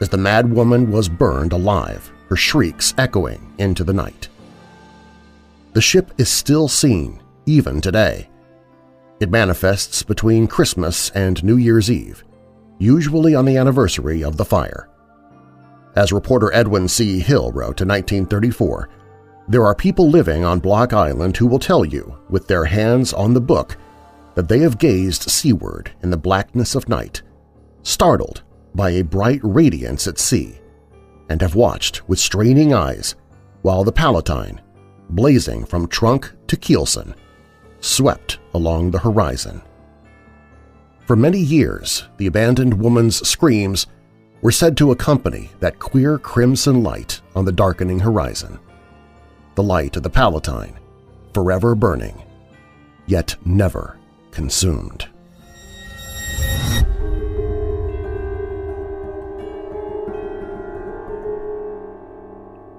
as 0.00 0.08
the 0.08 0.18
mad 0.18 0.52
woman 0.52 0.90
was 0.90 1.08
burned 1.08 1.52
alive, 1.52 2.12
her 2.28 2.36
shrieks 2.36 2.94
echoing 2.98 3.54
into 3.58 3.84
the 3.84 3.92
night. 3.92 4.28
The 5.72 5.80
ship 5.80 6.12
is 6.18 6.28
still 6.28 6.68
seen, 6.68 7.22
even 7.46 7.80
today. 7.80 8.28
It 9.20 9.30
manifests 9.30 10.02
between 10.02 10.46
Christmas 10.46 11.10
and 11.10 11.42
New 11.42 11.56
Year's 11.56 11.90
Eve, 11.90 12.24
usually 12.78 13.34
on 13.34 13.44
the 13.44 13.56
anniversary 13.56 14.22
of 14.22 14.36
the 14.36 14.44
fire. 14.44 14.88
As 15.94 16.12
reporter 16.12 16.52
Edwin 16.52 16.88
C. 16.88 17.20
Hill 17.20 17.52
wrote 17.52 17.80
in 17.80 17.88
1934, 17.88 18.90
there 19.48 19.64
are 19.64 19.74
people 19.74 20.10
living 20.10 20.44
on 20.44 20.58
Block 20.58 20.92
Island 20.92 21.36
who 21.36 21.46
will 21.46 21.58
tell 21.58 21.84
you, 21.84 22.18
with 22.28 22.48
their 22.48 22.64
hands 22.64 23.12
on 23.12 23.32
the 23.32 23.40
book, 23.40 23.76
that 24.34 24.48
they 24.48 24.58
have 24.58 24.78
gazed 24.78 25.30
seaward 25.30 25.92
in 26.02 26.10
the 26.10 26.16
blackness 26.16 26.74
of 26.74 26.88
night, 26.88 27.22
startled 27.82 28.42
by 28.76 28.90
a 28.90 29.02
bright 29.02 29.40
radiance 29.42 30.06
at 30.06 30.18
sea, 30.18 30.60
and 31.30 31.40
have 31.40 31.54
watched 31.54 32.06
with 32.08 32.18
straining 32.18 32.74
eyes 32.74 33.16
while 33.62 33.82
the 33.82 33.90
Palatine, 33.90 34.60
blazing 35.10 35.64
from 35.64 35.88
trunk 35.88 36.32
to 36.46 36.56
keelson, 36.56 37.14
swept 37.80 38.38
along 38.54 38.90
the 38.90 38.98
horizon. 38.98 39.62
For 41.06 41.16
many 41.16 41.38
years, 41.38 42.04
the 42.18 42.26
abandoned 42.26 42.74
woman's 42.74 43.26
screams 43.26 43.86
were 44.42 44.52
said 44.52 44.76
to 44.76 44.90
accompany 44.90 45.50
that 45.60 45.78
queer 45.78 46.18
crimson 46.18 46.82
light 46.82 47.20
on 47.34 47.44
the 47.44 47.52
darkening 47.52 48.00
horizon. 48.00 48.58
The 49.54 49.62
light 49.62 49.96
of 49.96 50.02
the 50.02 50.10
Palatine, 50.10 50.78
forever 51.32 51.74
burning, 51.74 52.22
yet 53.06 53.36
never 53.44 53.98
consumed. 54.30 55.08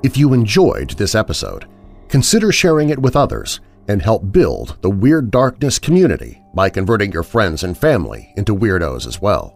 If 0.03 0.15
you 0.15 0.33
enjoyed 0.33 0.91
this 0.91 1.15
episode, 1.15 1.65
consider 2.07 2.51
sharing 2.51 2.89
it 2.89 2.99
with 2.99 3.15
others 3.15 3.61
and 3.87 3.99
help 3.99 4.31
build 4.31 4.77
the 4.81 4.89
Weird 4.89 5.31
Darkness 5.31 5.79
community 5.79 6.43
by 6.53 6.69
converting 6.69 7.11
your 7.11 7.23
friends 7.23 7.63
and 7.63 7.75
family 7.75 8.31
into 8.37 8.55
weirdos 8.55 9.07
as 9.07 9.19
well. 9.19 9.55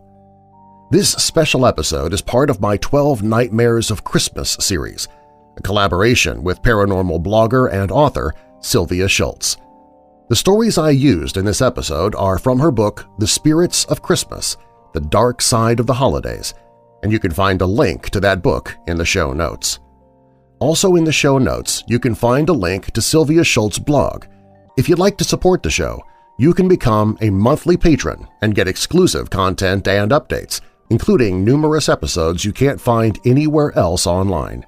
This 0.90 1.12
special 1.12 1.66
episode 1.66 2.12
is 2.12 2.22
part 2.22 2.50
of 2.50 2.60
my 2.60 2.78
12 2.78 3.22
Nightmares 3.22 3.92
of 3.92 4.04
Christmas 4.04 4.58
series, 4.60 5.08
a 5.58 5.62
collaboration 5.62 6.44
with 6.44 6.64
paranormal 6.64 7.24
blogger 7.24 7.72
and 7.72 7.92
author 7.92 8.34
Sylvia 8.62 9.06
Shults. 9.08 9.58
The 10.30 10.36
stories 10.36 10.78
I 10.78 10.90
used 10.90 11.38
in 11.38 11.46
this 11.46 11.62
episode 11.62 12.16
are 12.16 12.40
from 12.40 12.60
her 12.60 12.72
book 12.72 13.06
The 13.20 13.28
Spirits 13.28 13.86
of 13.86 14.02
Christmas– 14.02 14.58
The 14.94 15.02
Dark 15.02 15.40
Side 15.42 15.80
of 15.80 15.86
the 15.86 15.94
Holidays, 15.94 16.56
and 17.04 17.12
you 17.12 17.20
can 17.20 17.32
find 17.32 17.62
a 17.62 17.66
link 17.68 18.10
to 18.10 18.20
that 18.22 18.42
book 18.42 18.76
in 18.88 18.98
the 18.98 19.06
show 19.06 19.34
notes. 19.34 19.81
Also 20.62 20.96
in 20.96 21.04
the 21.04 21.12
show 21.12 21.40
notes, 21.40 21.84
you 21.88 22.00
can 22.00 22.14
find 22.14 22.48
a 22.48 22.54
link 22.54 22.92
to 22.92 23.02
Sylvia 23.02 23.44
Shults's 23.44 23.80
blog. 23.80 24.26
If 24.78 24.88
you'd 24.88 25.00
like 25.00 25.18
to 25.18 25.24
support 25.24 25.64
the 25.64 25.72
show, 25.72 26.00
you 26.38 26.54
can 26.54 26.68
become 26.68 27.18
a 27.20 27.32
monthly 27.32 27.76
patron 27.76 28.28
and 28.44 28.54
get 28.54 28.68
exclusive 28.68 29.32
content 29.32 29.88
and 29.88 30.12
updates, 30.12 30.62
including 30.92 31.44
numerous 31.44 31.90
episodes 31.90 32.46
you 32.46 32.54
can't 32.54 32.80
find 32.80 33.20
anywhere 33.26 33.76
else 33.76 34.06
online. 34.06 34.64